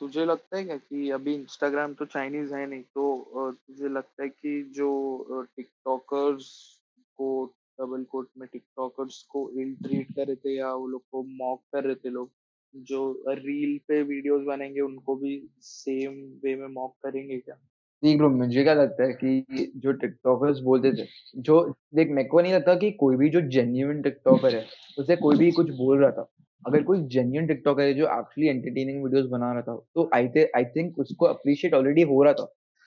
[0.00, 4.22] तुझे लगता है क्या कि अभी इंस्टाग्राम तो चाइनीज़ है नहीं तो अ, तुझे लगता
[4.22, 6.78] है कि जो टिकटॉकर्स
[7.16, 11.22] को डबल कोट में टिकटॉकर्स को इल ट्रीट कर रहे थे या वो लोग को
[11.22, 12.30] मॉक कर रहे थे लोग
[12.74, 16.12] जो रील पे वीडियोस बनेंगे उनको भी सेम
[16.42, 17.56] वे में मॉक करेंगे क्या
[18.02, 21.06] नहीं ब्रो मुझे क्या लगता है कि जो टिकटॉकर्स बोलते थे
[21.40, 21.60] जो
[21.94, 24.64] देख मेरे को नहीं लगता कि कोई भी जो जेन्युइन टिकटॉकर है
[24.98, 26.28] उसे कोई भी कुछ बोल रहा था।
[26.66, 30.64] अगर कोई जेन्युइन टिकटॉकर है जो एक्चुअली एंटरटेनिंग वीडियोस बना रहा था तो आई आई
[30.76, 32.44] थिंक उसको अप्रिशिएट ऑलरेडी हो रहा था।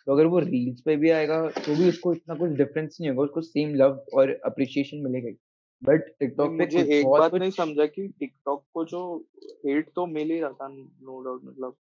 [0.07, 3.23] तो अगर वो रील्स पे भी आएगा तो भी उसको इतना कुछ डिफरेंस नहीं होगा
[3.23, 5.31] उसको सेम लव और अप्रिशिएशन मिलेगा
[5.81, 9.01] बट टिकटॉक पे मुझे एक बात नहीं समझा कि टिकटॉक को जो
[9.65, 11.75] हेट तो मिल ही रहा था नो डाउट मतलब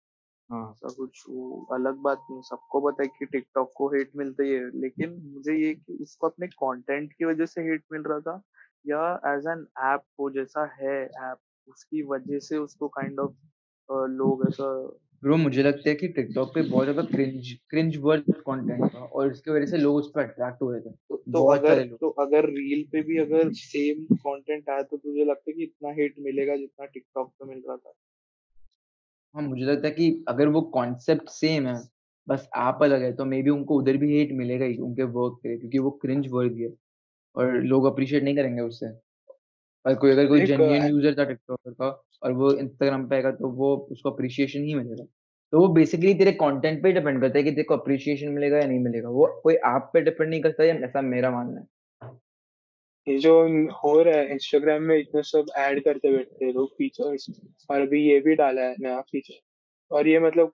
[0.50, 4.44] हाँ ऐसा कुछ वो अलग बात नहीं सबको पता है कि टिकटॉक को हेट मिलता
[4.44, 8.20] ही है लेकिन मुझे ये कि उसको अपने कंटेंट की वजह से हेट मिल रहा
[8.22, 8.42] था
[8.86, 11.38] या एज एन ऐप वो जैसा है ऐप
[11.68, 13.36] उसकी वजह से उसको काइंड ऑफ़
[14.12, 14.70] लोग ऐसा
[15.24, 19.32] ब्रो मुझे लगता है कि टिकटॉक पे बहुत ज़्यादा क्रिंज क्रिंज वर्थ कंटेंट था और
[19.32, 21.84] इसकी वजह से लोग उस पर अट्रैक्ट हो रहे थे। तो, तो बहुत अगर सारे
[21.84, 25.64] लोग। तो अगर रील पे भी अगर सेम कंटेंट आया तो तुझे लगता है कि
[25.64, 27.94] इतना हेट मिलेगा जितना टिकटॉक पे मिल रहा था?
[29.38, 31.76] हाँ, मुझे लगता है कि अगर वो कॉन्सेप्ट सेम है,
[32.28, 35.40] बस आप अलग है, तो मे बी उनको उधर भी हेट मिलेगा ही उनके वर्क
[35.44, 36.70] पे क्योंकि वो क्रिंज वर्दी है
[37.36, 38.88] और लोग अप्रिशिएट नहीं करेंगे उससे।
[39.86, 41.90] और कोई अगर कोई जेन्युइन यूज़र था टिकटॉकर का
[42.24, 45.06] और वो इंस्टाग्राम पे आएगा तो वो उसको अप्रिशिएशन ही मिलेगा।
[45.54, 48.68] तो वो बेसिकली तेरे कंटेंट पे डिपेंड करता है कि तेरे को अप्रिशिएशन मिलेगा या
[48.68, 51.68] नहीं मिलेगा। वो कोई आप पे डिपेंड नहीं करता है, ऐसा मेरा मानना है।
[53.08, 53.34] ये जो
[53.72, 57.30] हो रहा है इंस्टाग्राम में इतना सब ऐड करते बैठते हैं लोग फीचर्स
[57.70, 60.54] और अभी ये भी डाला है नया फीचर और ये मतलब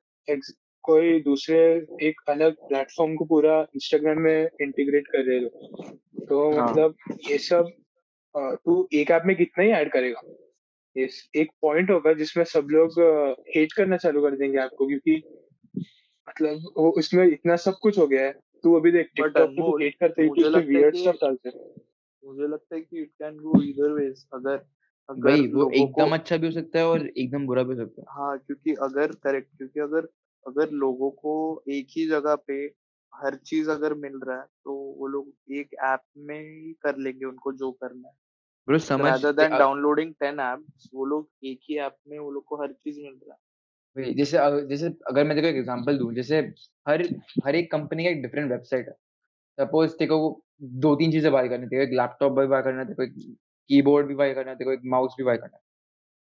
[0.84, 1.58] कोई दूसरे
[2.02, 5.86] एक अलग प्लेटफॉर्म को पूरा इंस्टाग्राम में इंटीग्रेट कर रहे लोग।
[6.30, 6.96] तो हाँ, मतलब
[7.30, 7.72] ये सब
[8.36, 10.22] तू एक ऐप में कितना ही ऐड करेगा।
[10.96, 13.00] इस एक पॉइंट होगा जिसमें सब लोग
[13.56, 15.22] हेट करना चालू कर देंगे आपको क्योंकि
[16.30, 18.34] मतलब वो उसमें इतना सब कुछ हो गया है।
[18.64, 21.72] तू अभी देख टिकटॉक तू हेट करते ही उसमें लगता वियर्ड स्टफ़ डालते हैं।
[22.24, 24.66] मुझे लगता है कि इट कैन गो इधर वेज अगर
[25.10, 28.02] अगर वही वो एकदम अच्छा भी हो सकता है और एकदम बुरा भी हो सकता
[28.02, 30.08] है। हाँ क्योंकि अगर करेक्ट क्योंकि अगर
[30.46, 31.34] अगर लोगों को
[31.72, 32.54] एक ही जगह पे
[33.14, 37.26] हर चीज़ अगर मिल रहा है तो वो लोग एक ऐप में ही कर लेंगे
[37.26, 38.16] उनको जो करना है
[38.68, 42.46] ब्रो समझ than a downloading ten apps वो लोग एक ही ऐप में वो लोग
[42.46, 43.40] को हर चीज़ मिल रहा है
[44.14, 46.40] जैसे जैसे अगर मैं को एक एग्जांपल दूँ, जैसे
[46.86, 47.02] हर
[47.46, 48.94] हर एक कंपनी का एक डिफरेंट वेबसाइट है।
[49.58, 50.10] सपोज़ तेरे
[50.64, 53.14] को 2-3 चीज़ें बाय करनी को एक लैपटॉप भी बाय करना तेरे को एक
[53.70, 55.60] कीबोर्ड भी बाय करना तेरे को एक माउस भी बाय करना।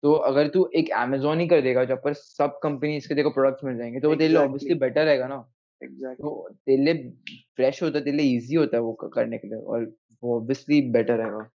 [0.02, 3.64] तो अगर तू एक अमेजोन ही कर देगा जहाँ पर सब कंपनीज़ के को प्रोडक्ट्स
[3.64, 5.36] मिल जाएँगे, तो वो तेरे लिए ऑब्वियसली बेटर रहेगा ना।
[5.82, 7.10] एग्जैक्टली तो तेरे लिए
[7.56, 10.80] फ्रेश होता है, तेरे लिए ईज़ी होता है वो करने के लिए और वो ऑब्वियसली
[10.90, 11.50] बेटर रहेगा।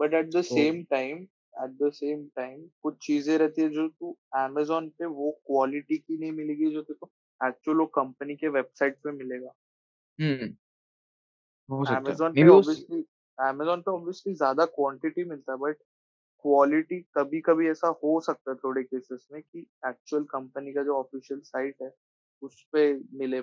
[0.00, 1.18] But at the same time
[1.64, 6.18] at the same time कुछ चीज़ें रहती है जो तू अमेजोन पे वो क्वालिटी की
[6.18, 7.10] नहीं मिलेगी जो तेरे को
[7.48, 9.52] एक्चुअल वो कंपनी के वेबसाइट पे मिलेगा
[10.18, 10.54] हम्म
[11.68, 13.00] हो सकता है। पे ऑब्वियसली
[13.38, 15.76] अमेजोन पे ऑब्वियसली ज़्यादा क्वांटिटी मिलता है बट
[16.44, 20.96] क्वालिटी कभी कभी ऐसा हो सकता है थोड़े केसेस में कि एक्चुअल कंपनी का जो
[20.96, 21.90] ऑफिशियल साइट है
[22.42, 23.40] उस पे मिले।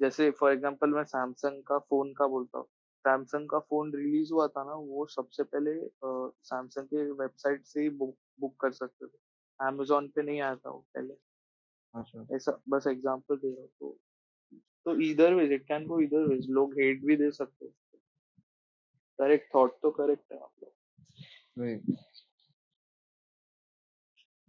[0.00, 2.66] जैसे फॉर एग्जांपल मैं सैमसंग का फ़ोन का बोलता हूँ।
[3.04, 5.72] सैमसंग का फ़ोन रिलीज़ हुआ था ना वो सबसे पहले
[6.04, 9.18] सैमसंग के वेबसाइट से ही बुक बुक कर सकते थे।
[9.60, 11.14] अमेजोन पे नहीं आया था वो पहले।
[11.94, 13.96] अच्छा। ऐसा बस एग्जांपल दे रहा हूँ तो।
[14.86, 17.72] तो इधर वेज इट कैन गो इधर वेज लोग हेट भी दे सकते हैं।
[19.18, 21.96] करेक्ट थॉट तो करेक्ट है आप लोग।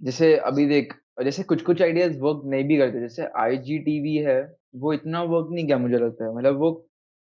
[0.02, 4.40] जैसे अभी देख जैसे कुछ कुछ आइडियाज़ वर्क नहीं भी करते जैसे आईजीटीवी है
[4.78, 6.72] वो इतना वर्क नहीं किया मुझे लगता है। मतलब वो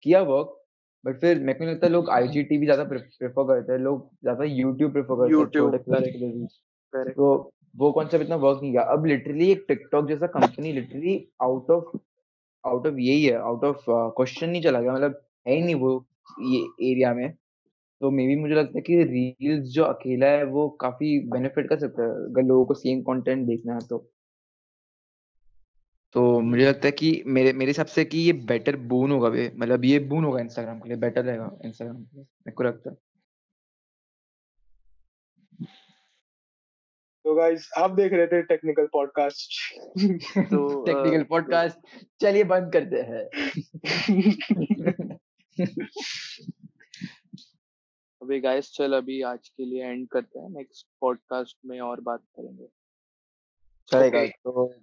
[0.05, 0.57] किया वर्क
[1.05, 5.16] बट फिर मेरे को लगता लोग आईजीटीवी ज़्यादा प्रेफर करते हैं लोग ज़्यादा यूट्यूब प्रेफर
[5.28, 7.34] करते हैं तो
[7.76, 11.97] वो कॉन्सेप्ट इतना वर्क नहीं किया। अब लिटरली एक टिकटॉक जैसा company literally out of
[12.66, 15.93] out of यही है आउट ऑफ़ क्वेश्चन नहीं चला गया मतलब है ही नहीं वो
[16.41, 16.59] ये
[16.91, 17.32] एरिया में।
[18.01, 21.80] तो मे बी मुझे लगता है कि रील्स जो अकेला है, वो काफ़ी बेनिफिट कर
[21.80, 24.07] सकता है, अगर लोगों को सेम कंटेंट देखना है तो।
[26.16, 29.86] तो मुझे लगता है कि मेरे मेरे हिसाब से कि ये बेटर बून होगा मतलब
[29.86, 32.97] ये बून होगा इंस्टाग्राम के लिए बेटर रहेगा इंस्टाग्राम के लिए मेरे को लगता है।
[37.26, 39.74] तो गाइस आप देख रहे थे टेक्निकल पॉडकास्ट
[40.38, 41.78] तो टेक्निकल पॉडकास्ट
[42.22, 43.26] चलिए बंद करते हैं।
[48.22, 52.19] अभी गाइस चल अभी आज के लिए एंड करते हैं। नेक्स्ट पॉडकास्ट में और बात
[52.19, 52.67] करेंगे।
[53.88, 54.26] चलेगा.
[54.26, 54.76] तो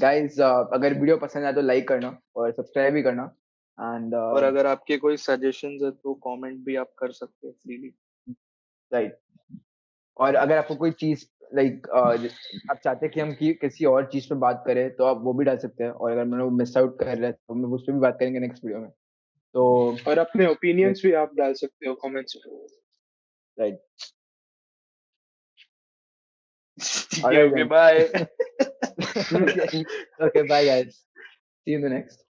[0.00, 3.34] गाइस अगर वीडियो पसंद आए तो लाइक करना और सब्सक्राइब भी करना।
[3.80, 7.54] एंड uh, और अगर आपके कोई सजेशंस है तो कमेंट भी आप कर सकते हैं
[7.54, 7.92] फ्रीली
[8.92, 9.18] राइट
[10.18, 11.86] और अगर आपको कोई चीज़ लाइक
[12.70, 15.32] आप चाहते हैं कि हम कि, किसी और चीज़ पे बात करें तो आप वो
[15.32, 17.72] भी डाल सकते हैं। और अगर मैंने वो मिस आउट कर रहे हैं तो हम
[17.74, 18.90] उस पर भी बात करेंगे नेक्स्ट वीडियो में।
[19.54, 19.64] तो
[20.08, 22.66] और अपने ओपिनियंस भी आप डाल सकते हो कमेंट्स में
[23.58, 23.80] right
[27.26, 28.08] okay bye
[30.20, 31.04] okay bye guys.
[31.66, 32.29] See you in the next.